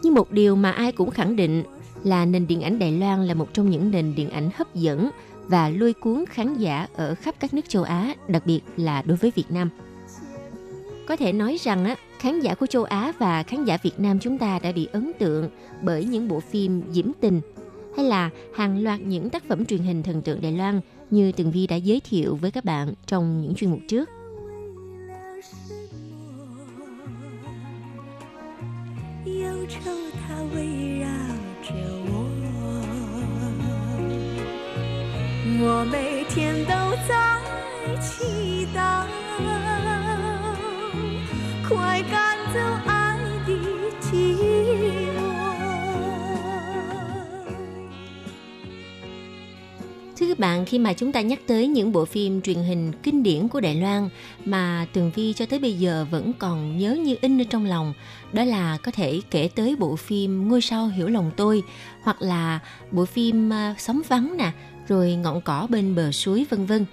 [0.04, 1.64] Nhưng một điều mà ai cũng khẳng định
[2.04, 5.10] là nền điện ảnh Đài Loan là một trong những nền điện ảnh hấp dẫn
[5.48, 9.18] và lôi cuốn khán giả ở khắp các nước châu Á, đặc biệt là đối
[9.18, 9.70] với Việt Nam.
[11.08, 14.20] Có thể nói rằng á, khán giả của châu Á và khán giả Việt Nam
[14.20, 15.50] chúng ta đã bị ấn tượng
[15.82, 17.42] bởi những bộ phim diễm tình
[17.98, 21.52] hay là hàng loạt những tác phẩm truyền hình thần tượng Đài Loan như Tường
[21.52, 24.10] Vi đã giới thiệu với các bạn trong những chuyên mục trước.
[29.26, 29.66] Yêu
[35.61, 36.75] 我每天都
[37.09, 37.41] 在
[38.01, 39.05] 祈祷，
[41.69, 43.53] 快赶走爱的
[44.01, 44.37] 寂
[45.15, 45.19] 寞。
[50.17, 53.23] Thưa các bạn, khi mà chúng ta nhắc tới những bộ phim truyền hình kinh
[53.23, 54.09] điển của Đài Loan
[54.45, 57.95] mà Tường Vi cho tới bây giờ vẫn còn nhớ như in ở trong lòng,
[58.33, 61.63] đó là có thể kể tới bộ phim Ngôi sao hiểu lòng tôi
[62.03, 62.59] hoặc là
[62.91, 64.53] bộ phim uh, Sóng vắng nè,
[64.92, 66.86] rồi Ngọn cỏ bên bờ suối vân vân.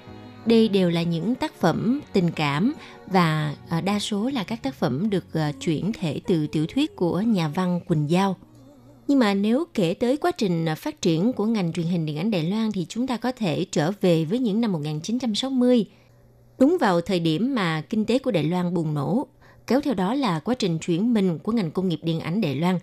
[0.47, 2.75] Đây đều là những tác phẩm tình cảm
[3.07, 6.97] và à, đa số là các tác phẩm được à, chuyển thể từ tiểu thuyết
[6.97, 8.37] của nhà văn Quỳnh Giao.
[9.09, 12.17] Nhưng mà nếu kể tới quá trình à, phát triển của ngành truyền hình điện
[12.17, 15.87] ảnh Đài Loan thì chúng ta có thể trở về với những năm 1960.
[16.59, 19.27] Đúng vào thời điểm mà kinh tế của Đài Loan bùng nổ,
[19.67, 22.55] kéo theo đó là quá trình chuyển mình của ngành công nghiệp điện ảnh Đài
[22.55, 22.79] Loan.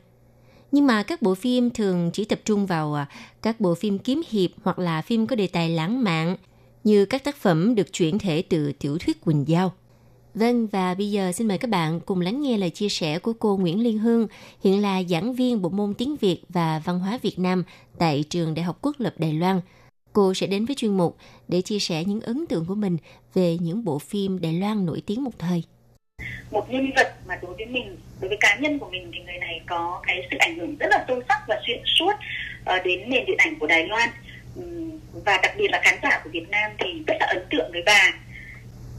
[0.76, 3.08] Nhưng mà các bộ phim thường chỉ tập trung vào à,
[3.42, 6.36] các bộ phim kiếm hiệp hoặc là phim có đề tài lãng mạn,
[6.84, 9.74] như các tác phẩm được chuyển thể từ tiểu thuyết Quỳnh Giao–
[10.36, 13.34] Vâng, và bây giờ xin mời các bạn cùng lắng nghe lời chia sẻ của
[13.34, 14.28] cô Nguyễn Liên Hương,
[14.64, 17.64] hiện là giảng viên bộ môn tiếng Việt và văn hóa Việt Nam
[17.98, 19.62] tại trường Đại học Quốc lập Đài Loan.
[20.14, 21.18] Cô sẽ đến với chuyên mục
[21.48, 22.98] để chia sẻ những ấn tượng của mình
[23.34, 25.64] về những bộ phim Đài Loan nổi tiếng một thời.
[26.52, 29.38] Một nhân vật mà đối với mình, đối với cá nhân của mình thì người
[29.38, 32.14] này có cái sự ảnh hưởng rất là sâu sắc và xuyên suốt
[32.66, 34.10] ờ, đến nền điện ảnh của Đài Loan.
[35.26, 37.84] và đặc biệt là khán giả của Việt Nam thì rất là ấn tượng với
[37.86, 38.12] bà.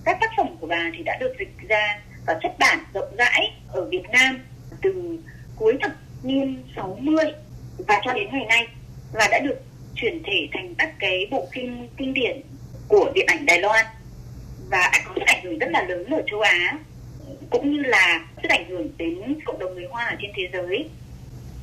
[0.05, 3.53] Các tác phẩm của bà thì đã được dịch ra và xuất bản rộng rãi
[3.69, 4.45] ở Việt Nam
[4.83, 5.19] từ
[5.57, 5.93] cuối thập
[6.23, 7.25] niên 60
[7.79, 8.67] và cho đến ngày nay
[9.13, 9.63] và đã được
[9.95, 12.41] chuyển thể thành các cái bộ phim kinh điển
[12.89, 13.87] của điện ảnh Đài Loan.
[14.71, 16.79] Và có sức ảnh hưởng rất là lớn ở châu Á
[17.51, 20.89] cũng như là sức ảnh hưởng đến cộng đồng người Hoa ở trên thế giới.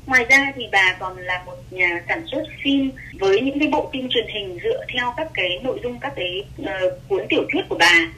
[0.06, 3.90] Ngoài ra thì bà còn là một nhà sản xuất phim với những cái bộ
[3.94, 6.68] phim truyền hình dựa theo các cái nội dung các cái uh,
[7.08, 8.12] cuốn tiểu thuyết của bà.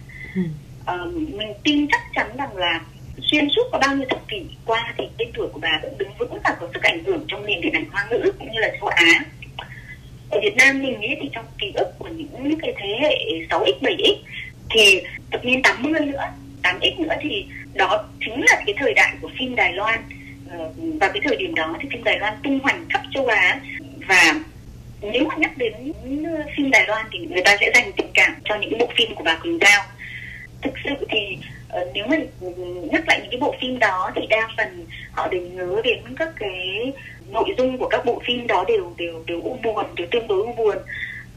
[0.93, 2.82] Uh, mình tin chắc chắn rằng là
[3.22, 6.09] xuyên suốt có bao nhiêu thập kỷ qua thì tên tuổi của bà vẫn đứng
[6.20, 8.72] vững và có sức ảnh hưởng trong nền điện ảnh hoa ngữ cũng như là
[8.80, 9.26] châu Á.
[10.30, 13.16] Ở Việt Nam mình nghĩ thì trong ký ức của những cái thế hệ
[13.49, 14.16] 6x 7x
[14.70, 15.01] thì
[15.32, 16.22] thập niên 80 nữa
[16.66, 19.99] 8x nữa thì đó chính là cái thời đại của phim Đài Loan.
[20.49, 23.59] Ờ, và cái thời điểm đó thì phim Đài Loan tung hoành khắp châu Á.
[24.07, 24.34] Và
[25.01, 25.74] nếu mà nhắc đến
[26.26, 29.16] ờ, phim Đài Loan thì người ta sẽ dành tình cảm cho những bộ phim
[29.16, 29.84] của bà Quỳnh Giao.
[30.61, 31.38] Thực sự thì
[31.70, 32.18] ờ, nếu mà
[32.91, 36.30] nhắc lại những cái bộ phim đó thì đa phần họ đều nhớ đến các
[36.39, 36.93] cái
[37.32, 40.38] nội dung của các bộ phim đó đều đều đều u buồn, đều tương đối
[40.38, 40.78] u buồn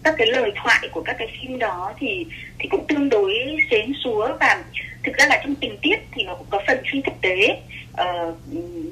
[0.05, 2.27] các cái lời thoại của các cái phim đó thì
[2.59, 3.35] thì cũng tương đối
[3.71, 4.65] xến xúa và
[5.05, 7.61] thực ra là trong tình tiết thì nó cũng có phần phi thực tế.
[7.93, 8.35] Ờ,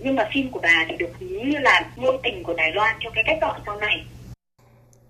[0.04, 2.96] nhưng mà phim của bà thì được ví như là ngôn tình của Đài Loan
[3.00, 4.04] cho cái cách gọi sau này.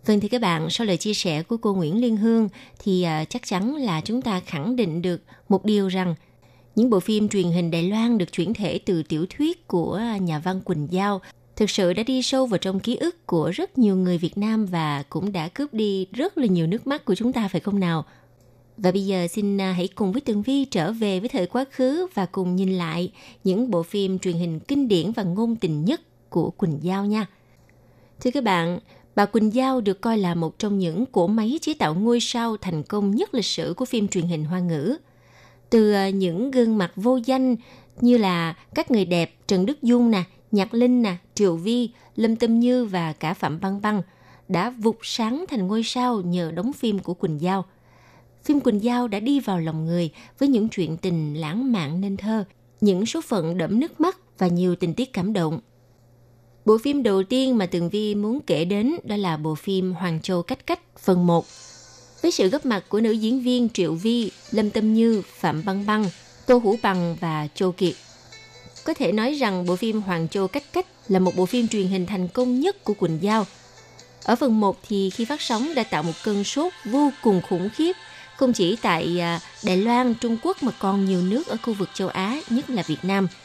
[0.07, 3.31] Vâng thì các bạn, sau lời chia sẻ của cô Nguyễn Liên Hương thì uh,
[3.31, 6.15] chắc chắn là chúng ta khẳng định được một điều rằng
[6.75, 10.39] những bộ phim truyền hình Đài Loan được chuyển thể từ tiểu thuyết của nhà
[10.39, 11.21] văn Quỳnh Giao
[11.57, 14.67] thực sự đã đi sâu vào trong ký ức của rất nhiều người Việt Nam
[14.67, 17.81] và cũng đã cướp đi rất là nhiều nước mắt của chúng ta phải không
[17.81, 18.05] nào?
[18.77, 21.65] Và bây giờ xin à, hãy cùng với Tường Vi trở về với thời quá
[21.71, 23.13] khứ và cùng nhìn lại
[23.45, 26.01] những bộ phim truyền hình kinh điển và ngôn tình nhất
[26.31, 27.27] của Quỳnh Giao nha.
[28.21, 28.79] Thưa các bạn,
[29.15, 32.57] Bà Quỳnh Giao được coi là một trong những cỗ máy chế tạo ngôi sao
[32.57, 34.97] thành công nhất lịch sử của phim truyền hình hoa ngữ.
[35.71, 37.57] Từ à, những gương mặt vô danh
[38.01, 40.23] như là các người đẹp Trần Đức Dung nè,
[40.57, 44.03] Nhạc Linh nè, Triệu Vi, Lâm Tâm Như và cả Phạm Băng Băng
[44.49, 47.65] đã vụt sáng thành ngôi sao nhờ đóng phim của Quỳnh Giao.
[48.45, 52.17] Phim Quỳnh Giao đã đi vào lòng người với những chuyện tình lãng mạn nên
[52.17, 52.45] thơ,
[52.81, 55.61] những số phận đẫm nước mắt và nhiều tình tiết cảm động–
[56.67, 60.21] Bộ phim đầu tiên mà Tường Vi muốn kể đến đó là bộ phim Hoàng
[60.23, 61.47] Châu Cách Cách phần 1.
[62.23, 65.87] Với sự góp mặt của nữ diễn viên Triệu Vi, Lâm Tâm Như, Phạm Băng
[65.87, 66.05] Băng,
[66.47, 67.95] Tô Hữu Bằng và Châu Kiệt.
[68.87, 71.87] Có thể nói rằng bộ phim Hoàng Châu Cách Cách là một bộ phim truyền
[71.87, 73.47] hình thành công nhất của Quỳnh Giao.
[74.25, 77.69] Ở phần 1 thì khi phát sóng đã tạo một cơn sốt vô cùng khủng
[77.75, 77.93] khiếp,
[78.37, 81.89] không chỉ tại à, Đài Loan, Trung Quốc mà còn nhiều nước ở khu vực
[81.95, 83.29] châu Á, nhất là Việt Nam–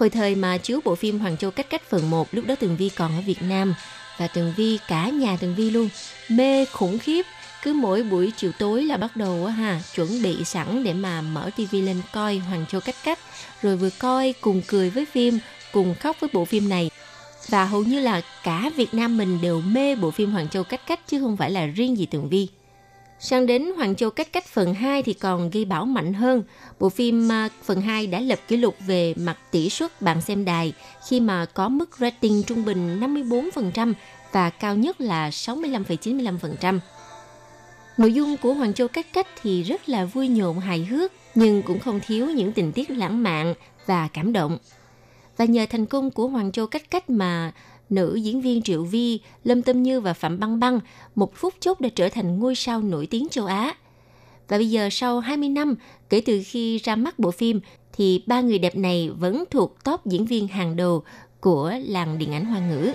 [0.00, 2.76] Hồi thời mà chiếu bộ phim Hoàng Châu Cách Cách phần 1 lúc đó Tường
[2.76, 3.74] Vi còn ở Việt Nam
[4.18, 5.88] và Tường Vi cả nhà Tường Vi luôn
[6.28, 7.22] mê khủng khiếp
[7.62, 11.20] cứ mỗi buổi chiều tối là bắt đầu á ha chuẩn bị sẵn để mà
[11.20, 13.18] mở tivi lên coi Hoàng Châu Cách Cách
[13.62, 15.38] rồi vừa coi cùng cười với phim
[15.72, 16.90] cùng khóc với bộ phim này
[17.48, 20.86] và hầu như là cả Việt Nam mình đều mê bộ phim Hoàng Châu Cách
[20.86, 22.48] Cách chứ không phải là riêng gì Tường Vi.
[23.22, 26.42] Sang đến Hoàng Châu Cách Cách phần 2 thì còn gây bão mạnh hơn.
[26.80, 30.44] Bộ phim à, phần 2 đã lập kỷ lục về mặt tỷ suất bạn xem
[30.44, 30.72] đài
[31.08, 33.92] khi mà có mức rating trung bình 54%
[34.32, 36.78] và cao nhất là 65,95%.
[38.00, 41.62] Nội dung của Hoàng Châu Cách Cách thì rất là vui nhộn hài hước nhưng
[41.62, 43.54] cũng không thiếu những tình tiết lãng mạn
[43.86, 44.58] và cảm động.
[45.36, 47.52] Và nhờ thành công của Hoàng Châu Cách Cách mà
[47.90, 50.80] nữ diễn viên Triệu Vi, Lâm Tâm Như và Phạm Băng Băng
[51.14, 53.74] một phút chốc đã trở thành ngôi sao nổi tiếng châu Á.
[54.48, 55.74] Và bây giờ sau 20 năm
[56.10, 57.60] kể từ khi ra mắt bộ phim
[57.92, 61.02] thì ba người đẹp này vẫn thuộc top diễn viên hàng đầu
[61.40, 62.92] của làng điện ảnh hoa ngữ.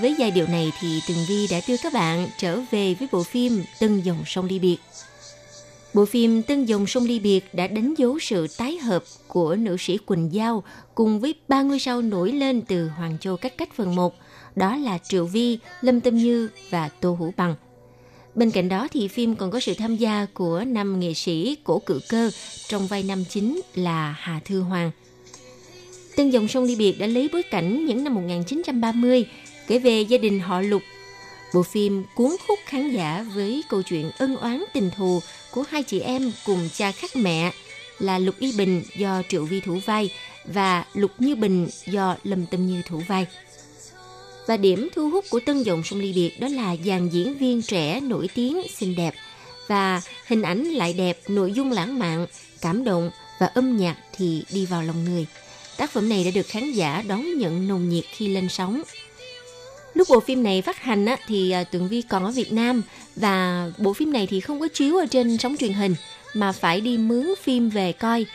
[0.00, 3.22] Với giai điệu này thì Tường Vi đã đưa các bạn trở về với bộ
[3.22, 4.76] phim Tân dòng sông ly biệt.
[5.94, 9.76] Bộ phim Tân dòng sông ly biệt đã đánh dấu sự tái hợp của nữ
[9.76, 10.62] sĩ Quỳnh Giao
[10.94, 14.14] cùng với ba ngôi sao nổi lên từ Hoàng Châu cách cách phần 1,
[14.56, 17.54] đó là Triệu Vi, Lâm Tâm Như và Tô Hữu Bằng.
[18.34, 21.78] Bên cạnh đó thì phim còn có sự tham gia của năm nghệ sĩ cổ
[21.78, 22.30] cự cơ
[22.68, 24.90] trong vai nam chính là Hà Thư Hoàng.
[26.16, 29.26] Tân dòng sông ly biệt đã lấy bối cảnh những năm 1930
[29.70, 30.82] kể về gia đình họ Lục.
[31.54, 35.82] Bộ phim cuốn hút khán giả với câu chuyện ân oán tình thù của hai
[35.82, 37.52] chị em cùng cha khác mẹ
[37.98, 40.10] là Lục Y Bình do Triệu Vi thủ vai
[40.44, 43.26] và Lục Như Bình do Lâm Tâm Như thủ vai.
[44.46, 47.62] Và điểm thu hút của Tân Dòng Sông Ly Biệt đó là dàn diễn viên
[47.62, 49.14] trẻ nổi tiếng, xinh đẹp
[49.66, 52.26] và hình ảnh lại đẹp, nội dung lãng mạn,
[52.60, 55.26] cảm động và âm nhạc thì đi vào lòng người.
[55.76, 58.82] Tác phẩm này đã được khán giả đón nhận nồng nhiệt khi lên sóng.
[59.94, 62.82] Lúc bộ phim này phát hành á, thì à, Tường Vi còn ở Việt Nam
[63.16, 65.94] và bộ phim này thì không có chiếu ở trên sóng truyền hình
[66.34, 68.26] mà phải đi mướn phim về coi.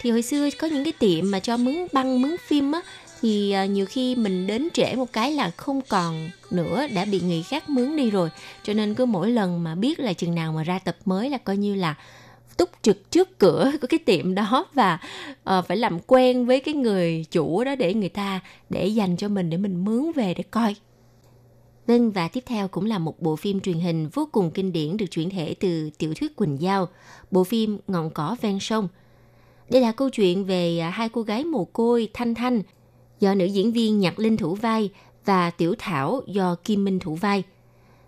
[0.00, 2.80] Thì hồi xưa có những cái tiệm mà cho mướn băng mướn phim á
[3.24, 7.20] thì à, nhiều khi mình đến trễ một cái là không còn nữa đã bị
[7.20, 8.30] người khác mướn đi rồi
[8.62, 11.38] cho nên cứ mỗi lần mà biết là chừng nào mà ra tập mới là
[11.38, 11.94] coi như là
[12.56, 14.98] túc trực trước cửa của cái tiệm đó và
[15.58, 18.40] uh, phải làm quen với cái người chủ đó để người ta
[18.70, 20.74] để dành cho mình để mình mướn về để coi
[21.86, 24.96] Vâng và tiếp theo cũng là một bộ phim truyền hình vô cùng kinh điển
[24.96, 26.88] được chuyển thể từ tiểu thuyết Quỳnh Giao,
[27.30, 28.88] bộ phim Ngọn cỏ ven sông.
[29.70, 32.62] Đây là câu chuyện về à, hai cô gái mồ côi Thanh Thanh
[33.20, 34.90] do nữ diễn viên Nhạc Linh thủ vai
[35.24, 37.42] và Tiểu Thảo do Kim Minh thủ vai.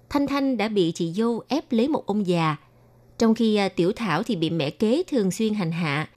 [0.09, 2.57] Thanh Thanh đã bị chị dâu ép lấy một ông già,
[3.19, 6.09] trong khi à, Tiểu Thảo thì bị mẹ kế thường xuyên hành hạ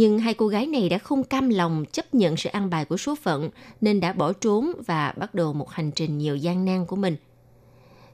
[0.00, 2.96] nhưng hai cô gái này đã không cam lòng chấp nhận sự ăn bài của
[2.96, 6.86] số phận nên đã bỏ trốn và bắt đầu một hành trình nhiều gian nan
[6.86, 7.16] của mình.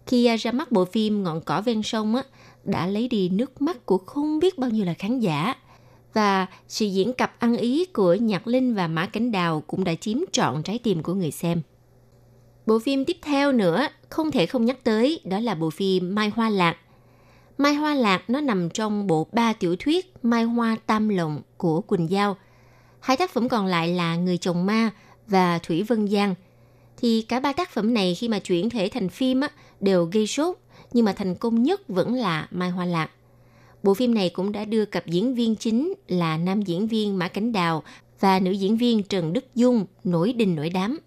[0.07, 2.23] Khi à, ra mắt bộ phim Ngọn cỏ ven sông á,
[2.65, 5.55] đã lấy đi nước mắt của không biết bao nhiêu là khán giả.
[6.15, 9.95] Và sự diễn cặp ăn ý của Nhạc Linh và Mã Cảnh Đào cũng đã
[9.95, 11.63] chiếm trọn trái tim của người xem.
[12.67, 16.29] Bộ phim tiếp theo nữa không thể không nhắc tới đó là bộ phim Mai
[16.29, 16.77] Hoa Lạc
[17.59, 21.81] Mai Hoa Lạc nó nằm trong bộ ba tiểu thuyết Mai Hoa Tam Lộng của
[21.81, 22.37] Quỳnh Giao.
[23.01, 24.91] Hai tác phẩm còn lại là Người chồng ma
[25.27, 26.35] và Thủy Vân Giang.
[26.97, 29.49] Thì cả ba tác phẩm này khi mà chuyển thể thành phim á,
[29.81, 30.57] đều gây sốt,
[30.93, 33.11] nhưng mà thành công nhất vẫn là Mai Hoa Lạc.
[33.83, 37.29] Bộ phim này cũng đã đưa cặp diễn viên chính là nam diễn viên Mã
[37.29, 37.83] Cảnh Đào
[38.21, 40.99] và nữ diễn viên Trần Đức Dung nổi đình nổi đám.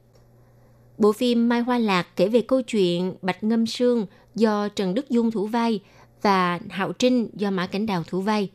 [0.98, 5.10] Bộ phim Mai Hoa Lạc kể về câu chuyện Bạch Ngâm Sương do Trần Đức
[5.10, 5.80] Dung thủ vai–
[6.22, 8.50] và Hạo Trinh do Mã Cảnh Đào thủ vai.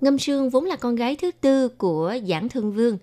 [0.00, 2.98] Ngâm Sương vốn là con gái thứ tư của Giảng Thương Vương.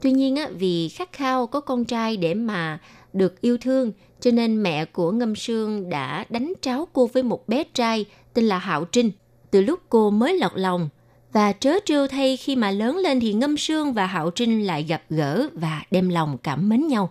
[0.00, 2.78] Tuy nhiên á, vì khát khao có con trai để mà
[3.12, 7.48] được yêu thương, cho nên mẹ của Ngâm Sương đã đánh tráo cô với một
[7.48, 8.04] bé trai
[8.34, 9.10] tên là Hạo Trinh.
[9.50, 10.88] Từ lúc cô mới lọt lòng,
[11.32, 14.82] và trớ trêu thay khi mà lớn lên thì Ngâm Sương và Hạo Trinh lại
[14.82, 17.10] gặp gỡ và đem lòng cảm mến nhau.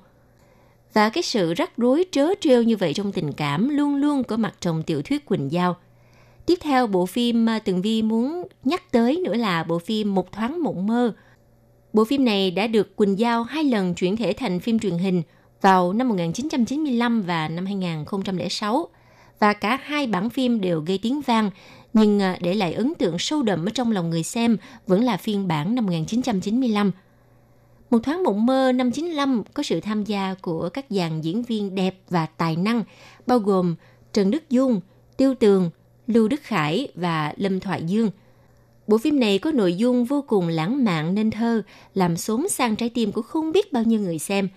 [0.94, 4.38] Và cái sự rắc rối trớ trêu như vậy trong tình cảm luôn luôn có
[4.38, 5.76] mặt trong tiểu thuyết Quỳnh Giao–
[6.48, 10.32] Tiếp theo bộ phim mà Tường Vi muốn nhắc tới nữa là bộ phim Một
[10.32, 11.14] thoáng mộng mơ.
[11.94, 15.22] Bộ phim này đã được Quỳnh Giao hai lần chuyển thể thành phim truyền hình
[15.62, 18.88] vào năm 1995 và năm 2006.
[19.40, 21.52] Và cả hai bản phim đều gây tiếng vang,
[21.94, 25.18] nhưng à, để lại ấn tượng sâu đậm ở trong lòng người xem vẫn là
[25.18, 26.92] phiên bản năm 1995.
[27.90, 31.76] Một thoáng mộng mơ năm 95 có sự tham gia của các dàn diễn viên
[31.76, 32.84] đẹp và tài năng,
[33.28, 33.76] bao gồm
[34.14, 34.82] Trần Đức Dung,
[35.18, 35.70] Tiêu Tường,
[36.08, 38.12] Lưu Đức Khải và Lâm Thoại Dương.
[38.88, 41.62] Bộ phim này có nội dung vô cùng lãng mạn nên thơ,
[41.94, 44.50] làm xốn sang trái tim của không biết bao nhiêu người xem.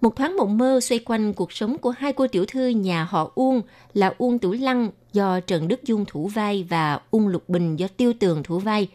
[0.00, 3.32] Một thoáng mộng mơ xoay quanh cuộc sống của hai cô tiểu thư nhà họ
[3.34, 3.62] Uông
[3.94, 7.86] là Uông Tử Lăng do Trần Đức Dung thủ vai và Uông Lục Bình do
[7.96, 8.88] Tiêu Tường thủ vai.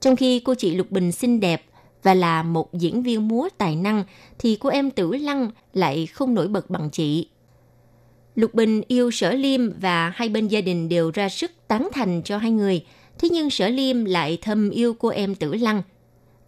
[0.00, 1.64] Trong khi cô chị Lục Bình xinh đẹp
[2.02, 4.04] và là một diễn viên múa tài năng
[4.38, 7.28] thì cô em Tử Lăng lại không nổi bật bằng chị
[8.38, 12.22] Lục Bình yêu Sở Liêm và hai bên gia đình đều ra sức tán thành
[12.24, 12.84] cho hai người.
[13.18, 15.82] Thế nhưng Sở Liêm lại thầm yêu cô em Tử Lăng.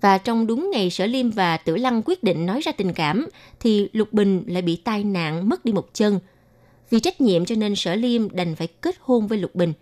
[0.01, 3.27] Và trong đúng ngày Sở Liêm và Tử Lăng quyết định nói ra tình cảm,
[3.61, 6.21] thì Lục Bình lại bị tai nạn mất đi một chân.
[6.91, 9.73] Vì trách nhiệm cho nên Sở Liêm đành phải kết hôn với Lục Bình.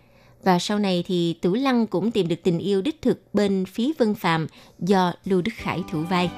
[0.43, 3.91] Và sau này thì Tử Lăng cũng tìm được tình yêu đích thực bên phía
[3.97, 4.47] Vân Phạm
[4.79, 6.29] do Lưu Đức Khải thủ vai.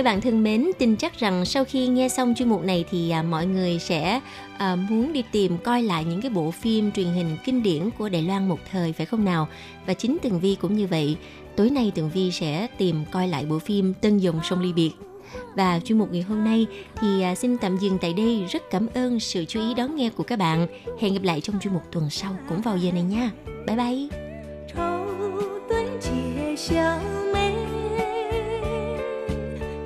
[0.00, 3.10] Các bạn thân mến, tin chắc rằng sau khi nghe xong chuyên mục này thì
[3.10, 4.20] à, mọi người sẽ
[4.58, 8.08] à, muốn đi tìm coi lại những cái bộ phim truyền hình kinh điển của
[8.08, 9.48] Đài Loan một thời phải không nào?
[9.86, 11.16] Và chính Tường Vi cũng như vậy.
[11.56, 14.90] Tối nay Tường Vi sẽ tìm coi lại bộ phim Tân Dòng Sông Ly Biệt.
[15.56, 16.66] Và chuyên mục ngày hôm nay
[17.00, 18.44] thì à, xin tạm dừng tại đây.
[18.50, 20.66] Rất cảm ơn sự chú ý đón nghe của các bạn.
[21.00, 23.30] Hẹn gặp lại trong chuyên mục tuần sau cũng vào giờ này nha.
[23.66, 24.08] Bye bye.